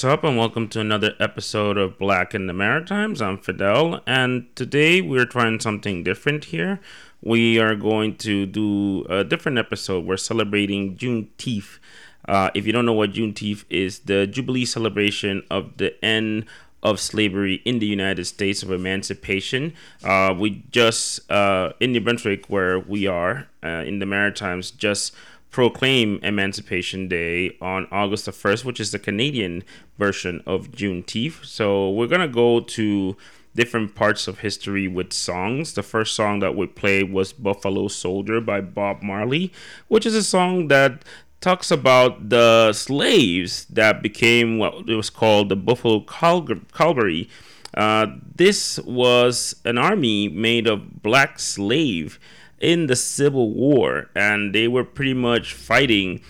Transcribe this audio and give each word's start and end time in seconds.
What's 0.00 0.14
up, 0.14 0.24
and 0.24 0.38
welcome 0.38 0.66
to 0.68 0.80
another 0.80 1.12
episode 1.20 1.76
of 1.76 1.98
Black 1.98 2.34
in 2.34 2.46
the 2.46 2.54
Maritimes. 2.54 3.20
I'm 3.20 3.36
Fidel, 3.36 4.00
and 4.06 4.46
today 4.56 5.02
we're 5.02 5.26
trying 5.26 5.60
something 5.60 6.02
different 6.02 6.46
here. 6.46 6.80
We 7.20 7.58
are 7.58 7.74
going 7.74 8.16
to 8.16 8.46
do 8.46 9.04
a 9.10 9.24
different 9.24 9.58
episode. 9.58 10.06
We're 10.06 10.16
celebrating 10.16 10.96
Juneteenth. 10.96 11.80
Uh, 12.26 12.48
if 12.54 12.66
you 12.66 12.72
don't 12.72 12.86
know 12.86 12.94
what 12.94 13.12
Juneteenth 13.12 13.66
is, 13.68 13.98
the 13.98 14.26
Jubilee 14.26 14.64
celebration 14.64 15.42
of 15.50 15.76
the 15.76 16.02
end 16.02 16.46
of 16.82 16.98
slavery 16.98 17.60
in 17.66 17.78
the 17.78 17.84
United 17.84 18.24
States 18.24 18.62
of 18.62 18.72
emancipation. 18.72 19.74
Uh, 20.02 20.34
we 20.34 20.64
just, 20.70 21.30
uh, 21.30 21.74
in 21.78 21.92
New 21.92 22.00
Brunswick, 22.00 22.46
where 22.46 22.78
we 22.78 23.06
are 23.06 23.48
uh, 23.62 23.84
in 23.84 23.98
the 23.98 24.06
Maritimes, 24.06 24.70
just 24.70 25.14
proclaim 25.50 26.20
Emancipation 26.22 27.08
Day 27.08 27.56
on 27.60 27.86
August 27.90 28.26
the 28.26 28.32
1st, 28.32 28.64
which 28.64 28.80
is 28.80 28.92
the 28.92 28.98
Canadian 28.98 29.64
version 29.98 30.42
of 30.46 30.70
Juneteenth. 30.70 31.44
So 31.44 31.90
we're 31.90 32.06
going 32.06 32.20
to 32.20 32.28
go 32.28 32.60
to 32.60 33.16
different 33.54 33.94
parts 33.94 34.28
of 34.28 34.38
history 34.40 34.86
with 34.86 35.12
songs. 35.12 35.74
The 35.74 35.82
first 35.82 36.14
song 36.14 36.38
that 36.40 36.54
we 36.54 36.66
played 36.66 37.12
was 37.12 37.32
Buffalo 37.32 37.88
Soldier 37.88 38.40
by 38.40 38.60
Bob 38.60 39.02
Marley, 39.02 39.52
which 39.88 40.06
is 40.06 40.14
a 40.14 40.22
song 40.22 40.68
that 40.68 41.04
talks 41.40 41.70
about 41.70 42.28
the 42.28 42.72
slaves 42.72 43.64
that 43.66 44.02
became 44.02 44.58
what 44.58 44.88
it 44.88 44.94
was 44.94 45.10
called 45.10 45.48
the 45.48 45.56
Buffalo 45.56 46.00
Cavalry. 46.00 47.28
Uh, 47.74 48.06
this 48.34 48.78
was 48.80 49.56
an 49.64 49.78
army 49.78 50.28
made 50.28 50.66
of 50.66 51.02
black 51.02 51.38
slave 51.38 52.18
in 52.60 52.86
the 52.86 52.96
Civil 52.96 53.50
War, 53.52 54.10
and 54.14 54.54
they 54.54 54.68
were 54.68 54.84
pretty 54.84 55.14
much 55.14 55.54
fighting 55.54 56.20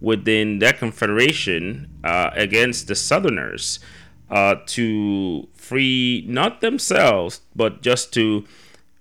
within 0.00 0.60
that 0.60 0.78
confederation 0.78 1.88
uh, 2.04 2.30
against 2.34 2.88
the 2.88 2.94
Southerners. 2.94 3.80
uh, 4.30 4.56
to 4.66 5.48
free 5.54 6.24
not 6.28 6.60
themselves, 6.60 7.40
but 7.54 7.82
just 7.82 8.12
to 8.14 8.44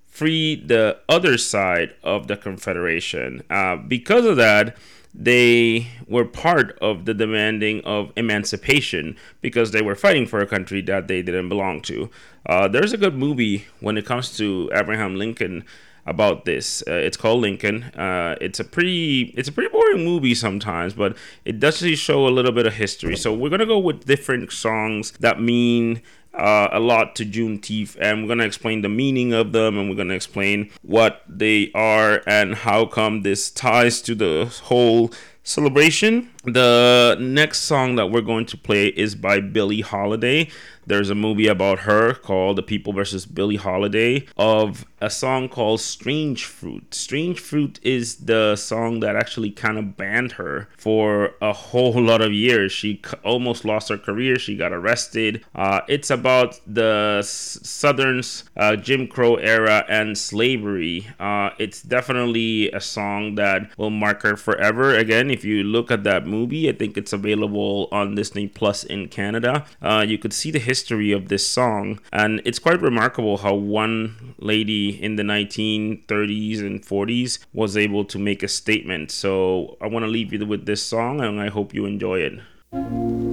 free 0.07 0.55
the 0.55 0.97
other 1.07 1.37
side 1.37 1.93
of 2.03 2.27
the 2.27 2.35
Confederation. 2.35 3.43
Uh, 3.49 3.75
because 3.75 4.25
of 4.25 4.35
that, 4.37 4.75
they 5.13 5.87
were 6.07 6.25
part 6.25 6.77
of 6.81 7.05
the 7.05 7.13
demanding 7.13 7.81
of 7.83 8.11
emancipation 8.15 9.15
because 9.41 9.71
they 9.71 9.81
were 9.81 9.95
fighting 9.95 10.27
for 10.27 10.39
a 10.39 10.45
country 10.47 10.81
that 10.81 11.07
they 11.07 11.21
didn't 11.21 11.49
belong 11.49 11.81
to. 11.81 12.09
Uh, 12.45 12.67
there's 12.67 12.93
a 12.93 12.97
good 12.97 13.15
movie 13.15 13.65
when 13.79 13.97
it 13.97 14.05
comes 14.05 14.35
to 14.37 14.69
Abraham 14.73 15.15
Lincoln 15.15 15.63
about 16.09 16.45
this. 16.45 16.83
Uh, 16.87 16.93
it's 16.93 17.15
called 17.15 17.41
Lincoln. 17.41 17.83
Uh, 17.83 18.35
it's 18.41 18.59
a 18.59 18.63
pretty 18.63 19.33
it's 19.37 19.47
a 19.47 19.51
pretty 19.51 19.69
boring 19.69 20.03
movie 20.03 20.35
sometimes, 20.35 20.93
but 20.93 21.15
it 21.45 21.59
does 21.59 21.77
show 21.77 22.27
a 22.27 22.29
little 22.29 22.51
bit 22.51 22.65
of 22.65 22.73
history. 22.73 23.15
So 23.15 23.33
we're 23.33 23.49
gonna 23.49 23.65
go 23.65 23.79
with 23.79 24.05
different 24.05 24.51
songs 24.51 25.11
that 25.19 25.39
mean 25.39 26.01
uh, 26.33 26.69
a 26.71 26.79
lot 26.79 27.15
to 27.17 27.25
Juneteenth, 27.25 27.95
and 27.99 28.23
we're 28.23 28.27
gonna 28.27 28.45
explain 28.45 28.81
the 28.81 28.89
meaning 28.89 29.33
of 29.33 29.51
them, 29.51 29.77
and 29.77 29.89
we're 29.89 29.95
gonna 29.95 30.15
explain 30.15 30.71
what 30.81 31.21
they 31.27 31.71
are 31.73 32.21
and 32.25 32.55
how 32.55 32.85
come 32.85 33.21
this 33.21 33.49
ties 33.51 34.01
to 34.01 34.15
the 34.15 34.45
whole 34.63 35.11
celebration. 35.43 36.29
The 36.45 37.17
next 37.19 37.59
song 37.63 37.95
that 37.95 38.07
we're 38.07 38.21
going 38.21 38.45
to 38.45 38.57
play 38.57 38.87
is 38.87 39.13
by 39.13 39.41
Billie 39.41 39.81
Holiday. 39.81 40.49
There's 40.89 41.11
a 41.11 41.15
movie 41.15 41.47
about 41.47 41.81
her 41.81 42.15
called 42.15 42.57
The 42.57 42.63
People 42.63 42.93
versus 42.93 43.27
Billie 43.27 43.57
Holiday 43.57 44.25
of 44.37 44.85
a 44.99 45.09
song 45.09 45.47
called 45.47 45.81
Strange 45.81 46.45
Fruit. 46.45 46.95
Strange 46.95 47.39
Fruit 47.39 47.79
is 47.83 48.15
the 48.15 48.55
song 48.55 48.99
that 49.01 49.15
actually 49.15 49.51
kind 49.51 49.77
of 49.77 49.95
banned 49.95 50.33
her 50.33 50.67
for 50.77 51.35
a 51.41 51.53
whole 51.53 52.01
lot 52.01 52.21
of 52.21 52.33
years. 52.33 52.71
She 52.71 53.01
almost 53.23 53.65
lost 53.65 53.89
her 53.89 53.99
career. 53.99 54.39
She 54.39 54.57
got 54.57 54.73
arrested. 54.73 55.45
Uh, 55.53 55.81
it's 55.87 56.09
about 56.09 56.59
the 56.65 57.21
Southern's 57.21 58.45
uh, 58.57 58.75
Jim 58.75 59.07
Crow 59.07 59.35
era 59.35 59.85
and 59.87 60.17
slavery. 60.17 61.07
Uh, 61.19 61.51
it's 61.59 61.83
definitely 61.83 62.71
a 62.71 62.81
song 62.81 63.35
that 63.35 63.77
will 63.77 63.91
mark 63.91 64.23
her 64.23 64.35
forever. 64.35 64.95
Again, 64.95 65.29
if 65.29 65.45
you 65.45 65.63
look 65.63 65.91
at 65.91 66.03
that 66.05 66.25
movie, 66.29 66.69
I 66.69 66.73
think 66.73 66.97
it's 66.97 67.13
available 67.13 67.89
on 67.91 68.15
Disney 68.15 68.47
Plus 68.47 68.83
in 68.83 69.07
Canada. 69.07 69.65
Uh, 69.81 70.05
you 70.07 70.17
could 70.17 70.33
see 70.33 70.51
the 70.51 70.59
history 70.59 70.79
history 70.79 71.11
of 71.11 71.27
this 71.27 71.45
song. 71.45 71.99
And 72.11 72.41
it's 72.45 72.59
quite 72.59 72.81
remarkable 72.81 73.37
how 73.37 73.53
one 73.53 74.35
lady 74.39 75.01
in 75.01 75.15
the 75.15 75.23
1930s 75.23 76.59
and 76.59 76.81
40s 76.81 77.39
was 77.53 77.77
able 77.77 78.05
to 78.05 78.17
make 78.17 78.43
a 78.43 78.47
statement. 78.47 79.11
So 79.11 79.77
I 79.81 79.87
want 79.87 80.03
to 80.03 80.11
leave 80.11 80.33
you 80.33 80.45
with 80.45 80.65
this 80.65 80.81
song 80.81 81.21
and 81.21 81.39
I 81.39 81.49
hope 81.49 81.73
you 81.73 81.85
enjoy 81.85 82.19
it. 82.19 83.28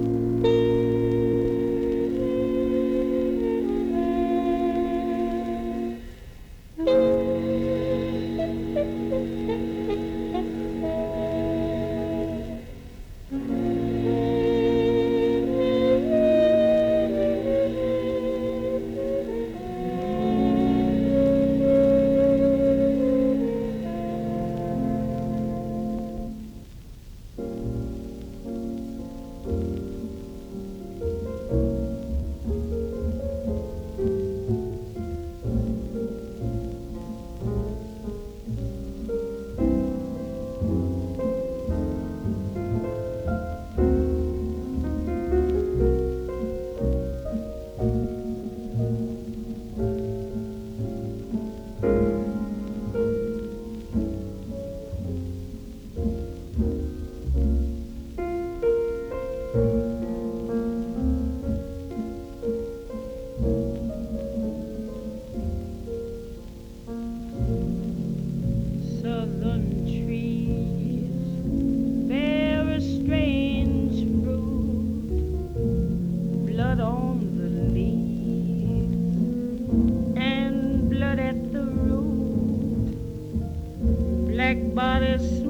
everybody's 84.79 85.46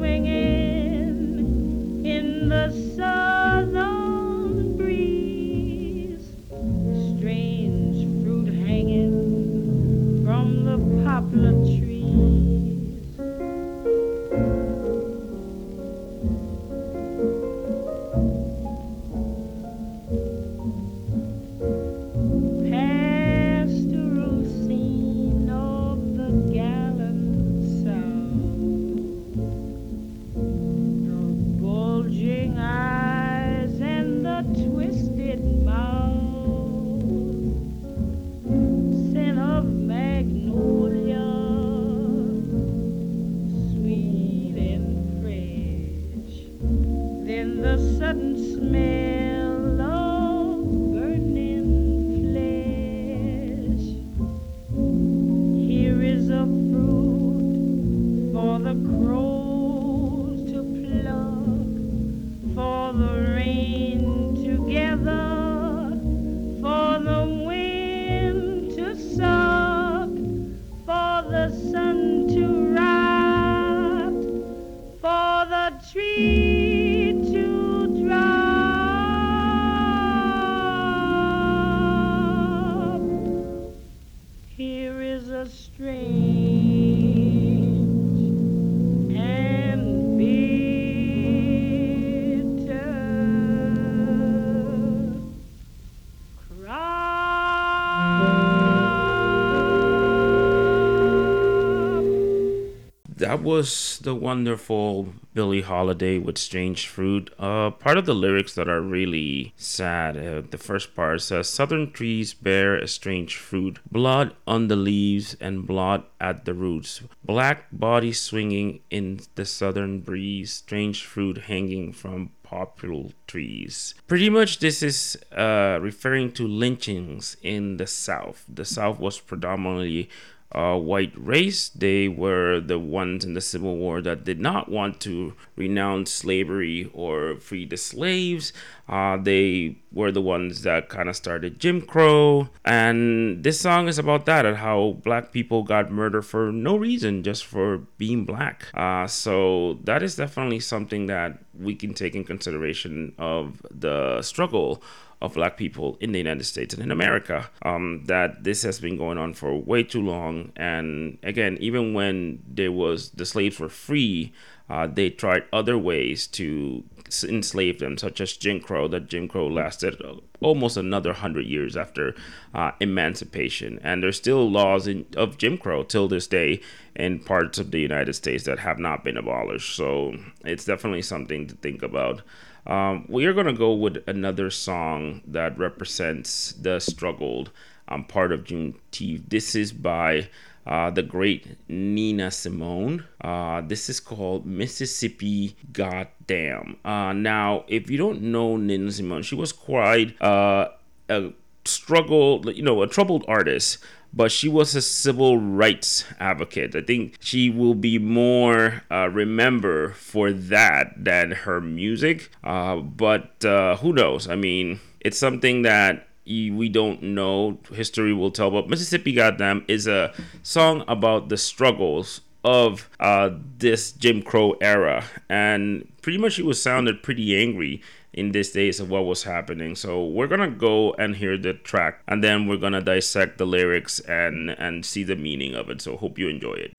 that 103.37 103.43
was 103.43 103.99
the 104.03 104.15
wonderful 104.15 105.13
Billie 105.37 105.61
Holiday 105.61 106.17
with 106.17 106.39
Strange 106.39 106.87
Fruit. 106.87 107.29
Uh, 107.37 107.69
part 107.69 107.99
of 107.99 108.07
the 108.07 108.15
lyrics 108.15 108.55
that 108.55 108.67
are 108.67 108.81
really 108.81 109.53
sad. 109.55 110.17
Uh, 110.17 110.41
the 110.49 110.57
first 110.57 110.95
part 110.95 111.21
says, 111.21 111.47
Southern 111.47 111.91
trees 111.91 112.33
bear 112.33 112.75
a 112.75 112.87
strange 112.87 113.35
fruit, 113.35 113.77
blood 113.91 114.35
on 114.47 114.67
the 114.67 114.75
leaves 114.75 115.37
and 115.39 115.67
blood 115.67 116.05
at 116.19 116.45
the 116.45 116.55
roots, 116.55 117.03
black 117.23 117.67
body 117.71 118.11
swinging 118.13 118.79
in 118.89 119.19
the 119.35 119.45
southern 119.45 119.99
breeze, 119.99 120.51
strange 120.53 121.05
fruit 121.05 121.37
hanging 121.37 121.93
from 121.93 122.31
poplar 122.41 123.09
trees. 123.27 123.93
Pretty 124.07 124.31
much, 124.31 124.57
this 124.57 124.81
is 124.81 125.17
uh, 125.31 125.77
referring 125.79 126.31
to 126.31 126.47
lynchings 126.47 127.37
in 127.43 127.77
the 127.77 127.85
South. 127.85 128.43
The 128.49 128.65
South 128.65 128.99
was 128.99 129.19
predominantly 129.19 130.09
uh, 130.51 130.77
white 130.77 131.13
race. 131.15 131.69
They 131.69 132.07
were 132.07 132.59
the 132.59 132.79
ones 132.79 133.25
in 133.25 133.33
the 133.33 133.41
Civil 133.41 133.77
War 133.77 134.01
that 134.01 134.23
did 134.23 134.39
not 134.39 134.69
want 134.69 134.99
to 135.01 135.33
renounce 135.55 136.11
slavery 136.11 136.89
or 136.93 137.35
free 137.35 137.65
the 137.65 137.77
slaves. 137.77 138.53
Uh, 138.87 139.17
they 139.17 139.77
were 139.91 140.11
the 140.11 140.21
ones 140.21 140.61
that 140.61 140.87
kind 140.87 141.09
of 141.09 141.15
started 141.15 141.59
Jim 141.59 141.81
Crow. 141.81 142.49
And 142.63 143.43
this 143.43 143.59
song 143.59 143.87
is 143.87 143.99
about 143.99 144.25
that 144.27 144.45
and 144.45 144.57
how 144.57 144.97
black 145.03 145.31
people 145.33 145.63
got 145.63 145.91
murdered 145.91 146.23
for 146.23 146.51
no 146.51 146.77
reason, 146.77 147.23
just 147.23 147.45
for 147.45 147.79
being 147.97 148.23
black. 148.23 148.67
Uh, 148.73 149.07
so 149.07 149.79
that 149.83 150.01
is 150.01 150.15
definitely 150.15 150.61
something 150.61 151.07
that 151.07 151.39
we 151.59 151.75
can 151.75 151.93
take 151.93 152.15
in 152.15 152.23
consideration 152.23 153.13
of 153.17 153.65
the 153.69 154.21
struggle 154.21 154.81
of 155.21 155.33
black 155.33 155.57
people 155.57 155.97
in 155.99 156.11
the 156.11 156.19
United 156.19 156.43
States 156.43 156.73
and 156.73 156.83
in 156.83 156.91
America. 156.91 157.49
Um, 157.63 158.03
that 158.05 158.43
this 158.43 158.63
has 158.63 158.79
been 158.79 158.97
going 158.97 159.17
on 159.17 159.33
for 159.33 159.55
way 159.55 159.83
too 159.83 160.01
long. 160.01 160.51
And 160.55 161.17
again, 161.23 161.57
even 161.59 161.93
when 161.93 162.43
there 162.47 162.71
was 162.71 163.11
the 163.11 163.25
slaves 163.25 163.59
were 163.59 163.69
free, 163.69 164.33
uh, 164.69 164.85
they 164.85 165.09
tried 165.09 165.45
other 165.53 165.77
ways 165.77 166.27
to 166.27 166.83
enslave 167.23 167.79
them, 167.79 167.97
such 167.97 168.19
as 168.19 168.35
Jim 168.35 168.59
Crow. 168.59 168.87
That 168.87 169.07
Jim 169.07 169.27
Crow 169.27 169.47
lasted 169.47 170.01
almost 170.41 170.75
another 170.75 171.13
hundred 171.13 171.45
years 171.45 171.77
after 171.77 172.13
uh, 172.53 172.71
emancipation, 172.81 173.79
and 173.81 174.03
there's 174.03 174.17
still 174.17 174.51
laws 174.51 174.85
in, 174.85 175.05
of 175.15 175.37
Jim 175.37 175.57
Crow 175.57 175.83
till 175.83 176.07
this 176.09 176.27
day 176.27 176.59
in 176.95 177.19
parts 177.19 177.57
of 177.57 177.71
the 177.71 177.79
United 177.79 178.13
States 178.13 178.43
that 178.43 178.59
have 178.59 178.77
not 178.77 179.05
been 179.05 179.17
abolished. 179.17 179.75
So 179.75 180.15
it's 180.43 180.65
definitely 180.65 181.01
something 181.01 181.47
to 181.47 181.55
think 181.55 181.81
about. 181.81 182.21
Um, 182.67 183.05
we 183.07 183.25
are 183.25 183.33
going 183.33 183.47
to 183.47 183.53
go 183.53 183.73
with 183.73 184.03
another 184.07 184.51
song 184.51 185.21
that 185.25 185.57
represents 185.57 186.51
the 186.51 186.79
struggled 186.79 187.49
um, 187.87 188.03
part 188.03 188.33
of 188.33 188.43
Juneteenth. 188.43 189.29
This 189.29 189.55
is 189.55 189.71
by 189.71 190.29
uh, 190.65 190.89
the 190.89 191.01
great 191.01 191.57
Nina 191.69 192.29
Simone. 192.29 193.05
Uh, 193.21 193.61
this 193.61 193.89
is 193.89 194.01
called 194.01 194.45
Mississippi 194.45 195.55
Goddamn. 195.71 196.75
Uh, 196.83 197.13
now, 197.13 197.63
if 197.69 197.89
you 197.89 197.97
don't 197.97 198.21
know 198.21 198.57
Nina 198.57 198.91
Simone, 198.91 199.23
she 199.23 199.35
was 199.35 199.53
quite 199.53 200.21
uh, 200.21 200.67
a 201.07 201.31
struggle, 201.63 202.51
you 202.51 202.63
know, 202.63 202.81
a 202.81 202.87
troubled 202.87 203.23
artist 203.29 203.77
but 204.17 204.31
she 204.31 204.49
was 204.49 204.75
a 204.75 204.81
civil 204.81 205.37
rights 205.37 206.03
advocate. 206.19 206.75
I 206.75 206.81
think 206.81 207.17
she 207.19 207.51
will 207.51 207.75
be 207.75 207.99
more 207.99 208.81
uh, 208.89 209.09
remembered 209.09 209.95
for 209.95 210.31
that 210.31 210.93
than 210.97 211.31
her 211.31 211.61
music. 211.61 212.31
Uh, 212.43 212.77
but 212.77 213.45
uh, 213.45 213.77
who 213.77 213.93
knows? 213.93 214.27
I 214.27 214.35
mean, 214.35 214.79
it's 215.01 215.19
something 215.19 215.61
that 215.61 216.07
we 216.25 216.67
don't 216.67 217.03
know. 217.03 217.59
History 217.71 218.11
will 218.11 218.31
tell. 218.31 218.49
But 218.49 218.69
Mississippi 218.69 219.13
Goddamn 219.13 219.63
is 219.67 219.85
a 219.85 220.11
song 220.41 220.83
about 220.87 221.29
the 221.29 221.37
struggles 221.37 222.21
of 222.43 222.89
uh, 222.99 223.29
this 223.59 223.91
Jim 223.91 224.23
Crow 224.23 224.53
era, 224.61 225.03
and 225.29 225.87
pretty 226.01 226.17
much 226.17 226.33
she 226.33 226.43
was 226.43 226.61
sounded 226.61 227.03
pretty 227.03 227.37
angry 227.37 227.81
in 228.17 228.31
these 228.31 228.49
days 228.51 228.79
of 228.79 228.89
what 228.89 229.05
was 229.05 229.23
happening. 229.23 229.75
So 229.75 230.03
we're 230.03 230.27
gonna 230.27 230.49
go 230.49 230.93
and 230.93 231.15
hear 231.15 231.37
the 231.37 231.53
track, 231.53 232.01
and 232.07 232.23
then 232.23 232.47
we're 232.47 232.57
gonna 232.57 232.81
dissect 232.81 233.37
the 233.37 233.45
lyrics 233.45 233.99
and 234.01 234.49
and 234.49 234.83
see 234.83 235.03
the 235.03 235.15
meaning 235.15 235.53
of 235.53 235.69
it. 235.69 235.81
So 235.81 235.95
hope 235.95 236.17
you 236.17 236.27
enjoy 236.27 236.55
it. 236.55 236.73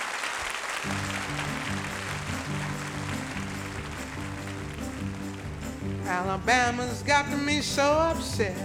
Alabama's 6.04 7.02
got 7.02 7.30
me 7.46 7.60
so 7.60 7.84
upset. 7.84 8.56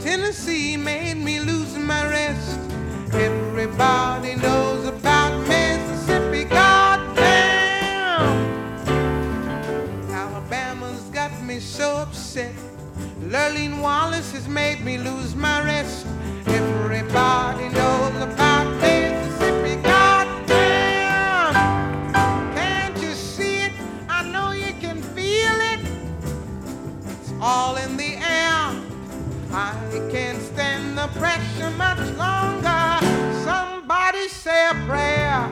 Tennessee 0.00 0.78
made 0.78 1.18
me 1.18 1.38
lose 1.40 1.76
my 1.76 2.08
rest. 2.08 2.58
Everybody 3.12 4.36
knows 4.36 4.86
about 4.86 5.19
Lurleen 13.30 13.80
Wallace 13.80 14.32
has 14.32 14.48
made 14.48 14.84
me 14.84 14.98
lose 14.98 15.36
my 15.36 15.64
rest. 15.64 16.04
Everybody 16.48 17.68
knows 17.68 18.16
about 18.16 18.66
Mississippi. 18.80 19.80
Goddamn. 19.82 21.54
Can't 22.56 23.00
you 23.00 23.12
see 23.12 23.58
it? 23.58 23.72
I 24.08 24.24
know 24.24 24.50
you 24.50 24.74
can 24.80 25.00
feel 25.14 25.56
it. 25.72 25.78
It's 27.06 27.32
all 27.40 27.76
in 27.76 27.96
the 27.96 28.16
air. 28.16 28.74
I 29.52 29.76
can't 30.10 30.42
stand 30.42 30.98
the 30.98 31.06
pressure 31.16 31.70
much 31.78 32.00
longer. 32.16 32.98
Somebody 33.44 34.26
say 34.26 34.70
a 34.70 34.74
prayer. 34.88 35.48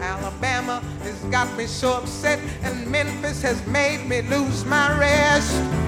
Alabama 0.00 0.80
has 1.02 1.22
got 1.24 1.54
me 1.58 1.66
so 1.66 1.98
upset, 1.98 2.40
and 2.62 2.86
Memphis 2.90 3.42
has 3.42 3.66
made 3.66 4.08
me 4.08 4.22
lose 4.22 4.64
my 4.64 4.98
rest. 4.98 5.87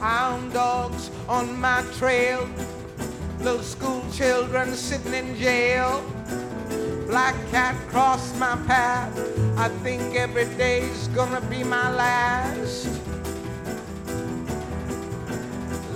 Hound 0.00 0.52
dogs 0.52 1.10
on 1.28 1.60
my 1.60 1.84
trail, 1.98 2.48
little 3.38 3.62
school 3.62 4.02
children 4.12 4.74
sitting 4.74 5.14
in 5.14 5.36
jail. 5.36 6.02
Black 7.06 7.36
cat 7.50 7.76
crossed 7.88 8.36
my 8.38 8.56
path. 8.66 9.16
I 9.56 9.68
think 9.84 10.16
every 10.16 10.46
day's 10.56 11.06
gonna 11.08 11.40
be 11.42 11.62
my 11.62 11.88
last. 11.94 12.88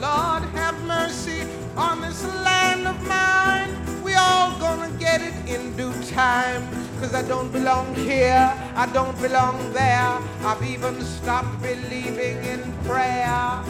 Lord 0.01 0.45
have 0.55 0.81
mercy 0.85 1.36
on 1.76 2.00
this 2.00 2.25
land 2.25 2.87
of 2.88 3.00
mine. 3.06 3.71
We 4.02 4.14
all 4.14 4.59
gonna 4.59 4.90
get 4.99 5.21
it 5.21 5.35
in 5.49 5.76
due 5.76 5.92
time. 6.04 6.62
Cause 7.00 7.14
I 7.14 7.23
don't 7.23 7.52
belong 7.52 7.95
here, 7.95 8.52
I 8.75 8.87
don't 8.92 9.21
belong 9.21 9.73
there. 9.73 10.18
I've 10.42 10.62
even 10.62 11.00
stopped 11.02 11.61
believing 11.61 12.42
in 12.45 12.73
prayer. 12.85 13.62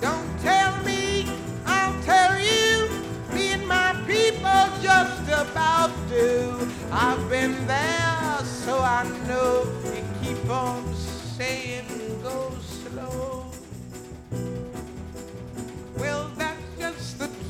Don't 0.00 0.40
tell 0.40 0.72
me, 0.84 1.28
I'll 1.66 2.02
tell 2.02 2.38
you. 2.38 2.88
Me 3.34 3.52
and 3.52 3.66
my 3.68 3.92
people 4.06 4.64
just 4.80 5.22
about 5.28 5.90
to. 6.08 6.66
I've 6.90 7.28
been 7.28 7.54
there, 7.66 8.38
so 8.44 8.78
I 8.80 9.04
know. 9.28 9.66
You 9.94 10.02
keep 10.22 10.50
on 10.50 10.82
saying 10.94 12.07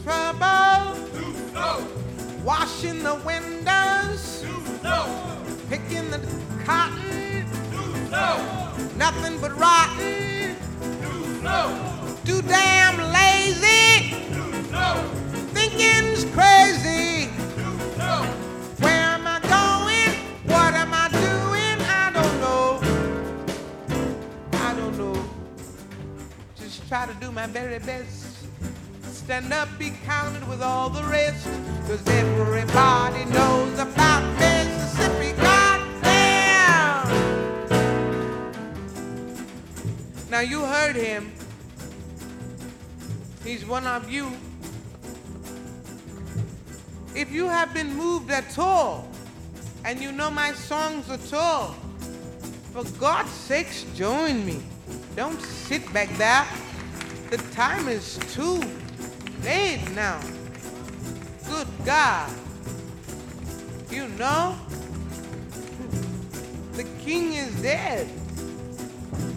trouble. 0.04 0.96
Washing 2.44 3.02
the 3.02 3.14
windows. 3.26 4.44
Picking 5.68 6.10
the 6.10 6.20
cotton. 6.64 7.44
Nothing 8.96 9.38
but 9.40 9.56
rotten. 9.58 10.56
Too 12.24 12.42
damn 12.42 12.96
lazy. 13.12 14.14
Thinking's 15.54 16.24
crazy. 16.34 17.28
Where 18.80 19.04
am 19.14 19.26
I 19.26 19.40
going? 19.40 20.14
What 20.46 20.74
am 20.74 20.92
I 20.92 21.08
doing? 21.08 21.78
I 21.86 22.10
don't 22.12 22.40
know. 22.40 22.80
I 24.52 24.74
don't 24.74 24.96
know. 24.98 25.24
Just 26.56 26.88
try 26.88 27.06
to 27.06 27.14
do 27.14 27.30
my 27.30 27.46
very 27.46 27.78
best. 27.78 28.17
Stand 29.28 29.52
up, 29.52 29.68
be 29.78 29.92
counted 30.06 30.48
with 30.48 30.62
all 30.62 30.88
the 30.88 31.02
rest. 31.02 31.44
Cause 31.86 32.00
everybody 32.08 33.26
knows 33.26 33.78
about 33.78 34.22
Mississippi. 34.38 35.32
Goddamn! 35.36 37.10
Now 40.30 40.40
you 40.40 40.62
heard 40.62 40.96
him. 40.96 41.30
He's 43.44 43.66
one 43.66 43.86
of 43.86 44.10
you. 44.10 44.32
If 47.14 47.30
you 47.30 47.48
have 47.48 47.74
been 47.74 47.94
moved 47.94 48.30
at 48.30 48.58
all, 48.58 49.10
and 49.84 50.00
you 50.00 50.10
know 50.10 50.30
my 50.30 50.52
songs 50.52 51.10
at 51.10 51.34
all, 51.34 51.76
for 52.72 52.82
God's 52.98 53.30
sakes, 53.30 53.84
join 53.94 54.46
me. 54.46 54.62
Don't 55.14 55.42
sit 55.42 55.92
back 55.92 56.08
there. 56.16 56.46
The 57.28 57.36
time 57.52 57.88
is 57.88 58.16
too 58.32 58.62
late 59.44 59.82
now. 59.94 60.20
Good 61.48 61.66
God. 61.84 62.30
You 63.90 64.08
know, 64.18 64.56
the 66.72 66.84
king 67.04 67.32
is 67.34 67.54
dead. 67.62 68.08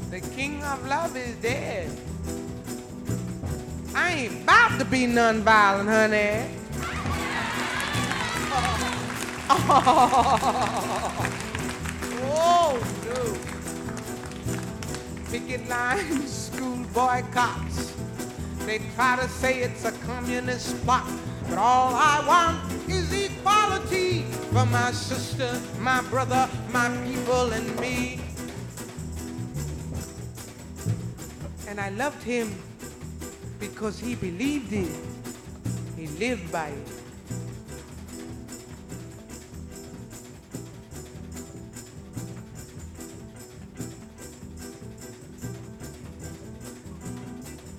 The 0.10 0.20
king 0.20 0.62
of 0.63 0.86
love 0.88 1.15
is 1.15 1.36
dead. 1.36 1.89
I 3.96 4.12
ain't 4.12 4.43
about 4.43 4.77
to 4.79 4.86
be 4.86 5.05
nonviolent, 5.05 5.88
honey. 5.88 6.58
Oh, 12.34 12.79
no. 13.05 13.20
Picket 15.31 15.67
lines, 15.67 16.31
school 16.53 16.77
boycotts. 16.93 18.00
They 18.65 18.80
try 18.96 19.18
to 19.18 19.27
say 19.27 19.60
it's 19.60 19.86
a 19.86 19.91
communist 19.91 20.82
plot, 20.84 21.08
but 21.50 21.58
all 21.58 21.94
I 21.96 22.24
want 22.27 22.89
is 22.89 23.12
equality 23.12 24.24
for 24.53 24.65
my 24.68 24.91
sister, 24.91 25.60
my 25.80 26.01
brother, 26.03 26.48
my 26.72 26.89
people, 27.06 27.51
and 27.51 27.80
me. 27.80 28.20
And 31.68 31.80
I 31.80 31.89
loved 31.89 32.22
him 32.24 32.53
because 33.60 34.00
he 34.00 34.15
believed 34.15 34.74
it. 34.74 34.91
He 35.98 36.08
lived 36.08 36.51
by 36.51 36.68
it. 36.68 37.00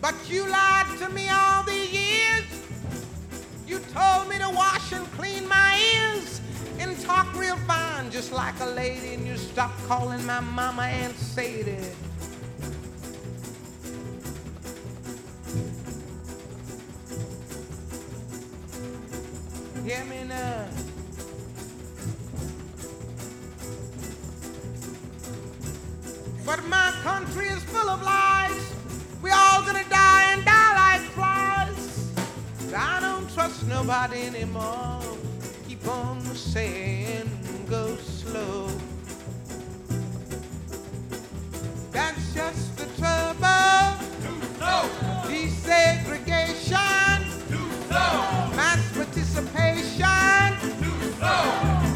But 0.03 0.17
you 0.29 0.49
lied 0.49 0.99
to 0.99 1.09
me 1.11 1.29
all 1.31 1.63
the 1.63 1.87
years. 1.87 2.45
You 3.69 3.79
told 3.95 4.29
me 4.29 4.37
to 4.39 4.51
wash 4.51 4.91
and 4.91 5.07
clean 5.13 5.47
my 5.47 5.79
ears 5.95 6.41
and 6.81 6.99
talk 7.03 7.33
real 7.37 7.57
fine, 7.69 8.11
just 8.11 8.33
like 8.33 8.59
a 8.59 8.67
lady, 8.67 9.15
and 9.15 9.25
you 9.25 9.37
stopped 9.37 9.81
calling 9.87 10.27
my 10.27 10.41
mama 10.41 10.83
Aunt 10.83 11.17
Sadie. 11.17 11.77
Hear 19.85 20.05
me 20.07 20.25
now. 20.25 20.67
But 26.45 26.65
my 26.67 26.93
country 27.05 27.47
is 27.47 27.63
full 27.63 27.89
of 27.89 28.03
lies. 28.03 28.32
We 29.23 29.31
all 29.31 29.62
gonna 29.62 29.85
die 29.88 30.33
and 30.33 30.45
die 30.45 30.75
like 30.75 31.02
flies. 31.12 32.12
I 32.76 32.99
don't 33.00 33.33
trust 33.33 33.67
nobody 33.69 34.23
anymore. 34.23 35.00
Keep 35.69 35.87
on 35.87 36.19
the 36.25 36.35
saying 36.35 37.31
go 37.71 37.97
slow. 37.97 38.69
That's 41.93 42.35
just 42.35 42.76
the 42.76 42.87
trouble. 42.99 43.97
Desegregation. 45.31 47.21
Mass 48.57 48.93
participation. 48.93 50.57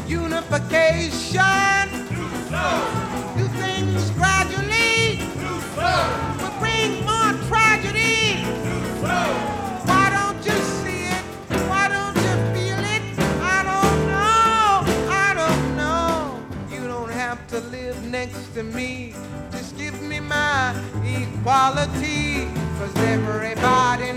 Unification. 0.07 1.86
To 18.57 18.63
me. 18.63 19.13
Just 19.51 19.77
give 19.77 20.01
me 20.01 20.19
my 20.19 20.73
equality. 21.05 22.47
Cause 22.79 22.95
everybody 22.97 24.16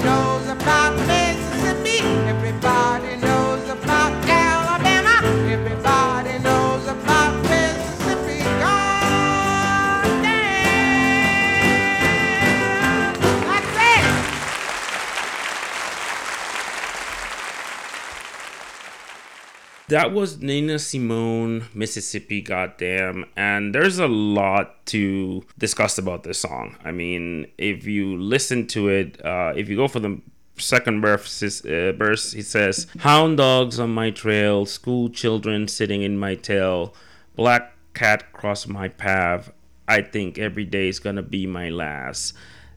That 19.91 20.13
was 20.13 20.39
Nina 20.41 20.79
Simone, 20.79 21.65
Mississippi, 21.75 22.41
goddamn. 22.43 23.25
And 23.35 23.75
there's 23.75 23.99
a 23.99 24.07
lot 24.07 24.87
to 24.87 25.45
discuss 25.59 25.99
about 25.99 26.23
this 26.23 26.39
song. 26.39 26.77
I 26.85 26.93
mean, 26.93 27.49
if 27.59 27.87
you 27.87 28.17
listen 28.17 28.69
to 28.69 28.89
it, 28.89 29.21
uh, 29.25 29.53
if 29.57 29.69
you 29.69 29.75
go 29.75 29.89
for 29.89 29.99
the 29.99 30.21
second 30.57 31.01
verse, 31.01 31.43
uh, 31.65 31.93
verse, 31.97 32.31
he 32.31 32.43
says, 32.43 32.87
Hound 33.01 33.39
dogs 33.39 33.81
on 33.81 33.93
my 33.93 34.11
trail, 34.11 34.65
school 34.65 35.09
children 35.09 35.67
sitting 35.67 36.03
in 36.03 36.17
my 36.17 36.37
tail, 36.37 36.95
black 37.35 37.73
cat 37.93 38.33
cross 38.33 38.69
my 38.69 38.87
path. 38.87 39.53
I 39.89 40.03
think 40.03 40.39
every 40.39 40.67
day 40.67 40.89
is 40.89 41.01
gonna 41.01 41.25
be 41.25 41.49
my 41.49 41.69
last. 41.69 42.33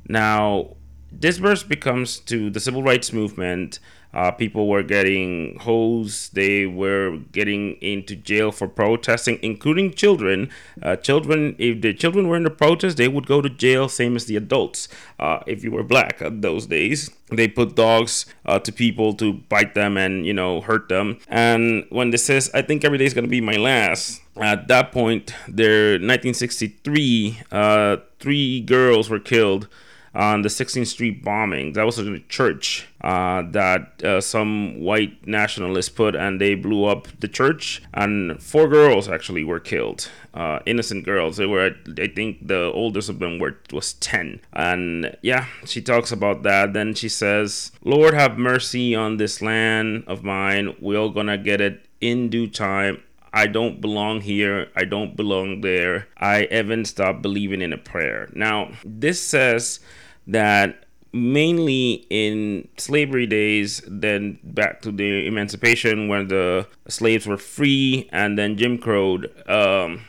Now, 0.10 0.78
this 1.12 1.38
verse 1.38 1.62
becomes 1.62 2.18
to 2.22 2.50
the 2.50 2.60
civil 2.60 2.82
rights 2.82 3.14
movement. 3.14 3.78
Uh, 4.14 4.32
people 4.32 4.68
were 4.68 4.84
getting 4.84 5.58
hosed. 5.60 6.36
They 6.36 6.66
were 6.66 7.18
getting 7.32 7.74
into 7.82 8.16
jail 8.16 8.52
for 8.52 8.68
protesting, 8.68 9.40
including 9.42 9.94
children. 9.94 10.50
Uh, 10.82 10.96
children, 10.98 11.56
if 11.58 11.82
the 11.82 11.94
children 11.94 12.28
were 12.28 12.36
in 12.36 12.44
the 12.44 12.52
protest, 12.52 12.98
they 12.98 13.08
would 13.08 13.26
go 13.26 13.42
to 13.42 13.50
jail, 13.50 13.90
same 13.90 14.16
as 14.16 14.26
the 14.26 14.36
adults. 14.36 14.88
Uh, 15.20 15.40
if 15.48 15.64
you 15.64 15.72
were 15.72 15.84
black 15.84 16.22
uh, 16.22 16.30
those 16.32 16.68
days, 16.68 17.10
they 17.32 17.48
put 17.48 17.76
dogs 17.76 18.26
uh, 18.46 18.60
to 18.60 18.72
people 18.72 19.14
to 19.16 19.34
bite 19.34 19.74
them 19.74 19.98
and 19.98 20.26
you 20.26 20.34
know 20.34 20.62
hurt 20.62 20.90
them. 20.90 21.18
And 21.28 21.86
when 21.90 22.12
this 22.12 22.24
says, 22.24 22.52
"I 22.54 22.62
think 22.62 22.86
every 22.86 22.98
day 22.98 23.06
is 23.06 23.14
gonna 23.14 23.28
be 23.28 23.42
my 23.42 23.56
last," 23.56 24.22
at 24.38 24.68
that 24.68 24.92
point, 24.92 25.34
there 25.48 25.94
1963, 25.94 27.40
uh, 27.52 27.98
three 28.20 28.62
girls 28.62 29.10
were 29.10 29.20
killed 29.20 29.68
on 30.16 30.44
the 30.44 30.50
16th 30.50 30.88
Street 30.88 31.24
bombing. 31.24 31.74
That 31.74 31.86
was 31.86 31.98
a 31.98 32.20
church 32.20 32.88
uh, 33.02 33.44
that 33.52 34.04
uh, 34.04 34.22
some 34.22 34.80
white 34.80 35.26
nationalists 35.28 35.90
put, 35.90 36.16
and 36.16 36.40
they 36.40 36.56
blew 36.56 36.86
up 36.86 37.08
the 37.20 37.28
church. 37.28 37.82
And 37.94 38.42
four 38.42 38.68
girls 38.68 39.10
actually 39.10 39.44
were 39.44 39.60
killed, 39.60 40.10
uh, 40.34 40.60
innocent 40.66 41.06
girls. 41.06 41.38
They 41.38 41.46
were, 41.46 41.76
I 41.98 42.08
think, 42.08 42.48
the 42.48 42.72
oldest 42.74 43.10
of 43.10 43.20
them 43.20 43.40
were 43.40 43.58
was 43.72 43.94
10. 43.94 44.42
And 44.54 45.18
yeah, 45.22 45.48
she 45.66 45.82
talks 45.82 46.12
about 46.12 46.44
that. 46.44 46.74
Then 46.74 46.94
she 46.94 47.10
says, 47.10 47.72
"Lord, 47.84 48.14
have 48.14 48.38
mercy 48.38 48.94
on 48.96 49.18
this 49.18 49.42
land 49.42 50.04
of 50.08 50.24
mine. 50.24 50.76
We're 50.80 51.00
all 51.00 51.10
gonna 51.10 51.38
get 51.38 51.62
it 51.62 51.86
in 52.02 52.30
due 52.30 52.48
time." 52.48 53.02
I 53.36 53.48
don't 53.48 53.82
belong 53.82 54.22
here. 54.22 54.70
I 54.76 54.86
don't 54.86 55.16
belong 55.16 55.62
there. 55.62 56.08
I 56.18 56.48
haven't 56.52 56.86
stopped 56.86 57.24
believing 57.24 57.64
in 57.64 57.74
a 57.74 57.80
prayer. 57.80 58.30
Now, 58.36 58.70
this 58.86 59.20
says 59.20 59.80
that 60.28 60.86
mainly 61.14 62.06
in 62.10 62.68
slavery 62.78 63.28
days, 63.28 63.82
then 63.88 64.40
back 64.44 64.82
to 64.82 64.92
the 64.92 65.28
emancipation 65.28 66.08
when 66.08 66.28
the 66.28 66.68
slaves 66.88 67.28
were 67.28 67.38
free, 67.38 68.10
and 68.12 68.38
then 68.38 68.58
Jim 68.58 68.78
Crowed, 68.78 69.32
um, 69.50 70.02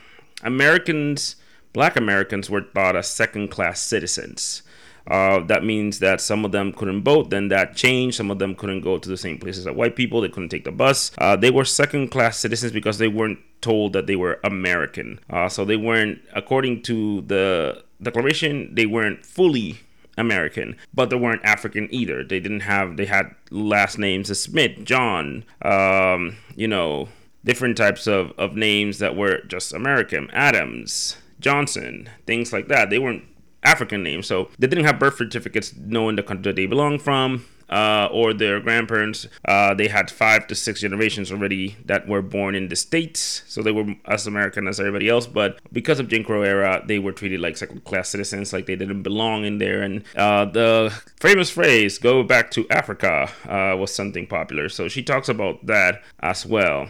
Americans, 0.43 1.37
black 1.73 1.97
Americans 1.97 2.49
were 2.49 2.63
thought 2.75 2.97
as 2.97 3.07
second 3.07 3.49
class 3.49 3.81
citizens. 3.81 4.63
Uh, 5.07 5.41
that 5.41 5.63
means 5.63 5.99
that 5.99 6.19
some 6.19 6.47
of 6.47 6.53
them 6.53 6.73
couldn't 6.73 7.05
vote. 7.05 7.29
Then 7.29 7.49
that 7.49 7.77
changed. 7.77 8.17
Some 8.17 8.31
of 8.31 8.39
them 8.39 8.55
couldn't 8.55 8.81
go 8.81 8.97
to 8.97 9.07
the 9.07 9.19
same 9.19 9.39
places 9.39 9.67
as 9.67 9.75
white 9.75 9.97
people. 9.97 10.23
They 10.23 10.31
couldn't 10.31 10.49
take 10.49 10.65
the 10.65 10.73
bus. 10.73 11.11
Uh, 11.19 11.37
they 11.37 11.51
were 11.51 11.67
second 11.67 12.09
class 12.09 12.39
citizens 12.39 12.73
because 12.73 12.97
they 12.97 13.09
weren't 13.09 13.39
told 13.61 13.93
that 13.93 14.07
they 14.07 14.17
were 14.17 14.41
American. 14.45 15.21
Uh, 15.29 15.51
so 15.51 15.67
they 15.67 15.77
weren't, 15.77 16.21
according 16.35 16.83
to 16.85 17.21
the 17.23 17.85
Declaration, 18.03 18.75
they 18.75 18.87
weren't 18.87 19.25
fully 19.25 19.81
American, 20.17 20.77
but 20.93 21.11
they 21.11 21.17
weren't 21.17 21.45
African 21.45 21.89
either. 21.91 22.23
They 22.23 22.41
didn't 22.41 22.61
have, 22.61 22.97
they 22.97 23.07
had 23.07 23.35
last 23.51 23.99
names 23.99 24.31
as 24.31 24.41
Smith, 24.41 24.85
John, 24.85 25.45
um, 25.63 26.37
you 26.55 26.69
know, 26.69 27.09
different 27.45 27.77
types 27.77 28.07
of, 28.07 28.33
of 28.39 28.57
names 28.57 28.99
that 28.99 29.17
were 29.17 29.43
just 29.43 29.73
American, 29.73 30.31
Adams, 30.33 31.17
Johnson, 31.41 32.09
things 32.27 32.53
like 32.53 32.69
that. 32.69 32.91
They 32.91 32.99
weren't 32.99 33.25
African 33.63 34.03
names, 34.03 34.27
so 34.27 34.51
they 34.59 34.67
didn't 34.67 34.85
have 34.85 34.99
birth 34.99 35.17
certificates 35.17 35.75
knowing 35.77 36.17
the 36.17 36.23
country 36.23 36.51
that 36.51 36.57
they 36.57 36.67
belong 36.67 36.99
from. 36.99 37.45
Uh, 37.75 38.07
or 38.13 38.33
their 38.33 38.61
grandparents, 38.61 39.27
uh, 39.47 39.75
they 39.75 39.89
had 39.89 40.09
five 40.09 40.47
to 40.47 40.55
six 40.55 40.81
generations 40.81 41.33
already 41.33 41.77
that 41.85 42.07
were 42.07 42.23
born 42.23 42.55
in 42.55 42.69
the 42.69 42.77
states, 42.77 43.43
so 43.49 43.63
they 43.63 43.73
were 43.73 43.97
as 44.07 44.29
American 44.29 44.69
as 44.69 44.79
everybody 44.79 45.09
else. 45.09 45.27
But 45.27 45.59
because 45.73 45.99
of 45.99 46.07
Jim 46.07 46.23
Crow 46.23 46.43
era, 46.43 46.85
they 46.87 47.01
were 47.01 47.11
treated 47.11 47.41
like 47.41 47.57
second 47.57 47.83
class 47.83 48.11
citizens, 48.11 48.53
like 48.53 48.67
they 48.67 48.77
didn't 48.77 49.03
belong 49.03 49.45
in 49.45 49.59
there. 49.59 49.83
And 49.83 50.05
uh, 50.15 50.45
the 50.45 50.95
famous 51.21 51.51
phrase 51.51 51.99
"Go 51.99 52.23
back 52.23 52.53
to 52.53 52.61
Africa" 52.71 53.29
uh, 53.49 53.77
was 53.77 53.93
something 53.93 54.27
popular, 54.29 54.69
so 54.69 54.87
she 54.87 55.03
talks 55.03 55.29
about 55.29 55.67
that 55.67 56.03
as 56.21 56.47
well. 56.47 56.89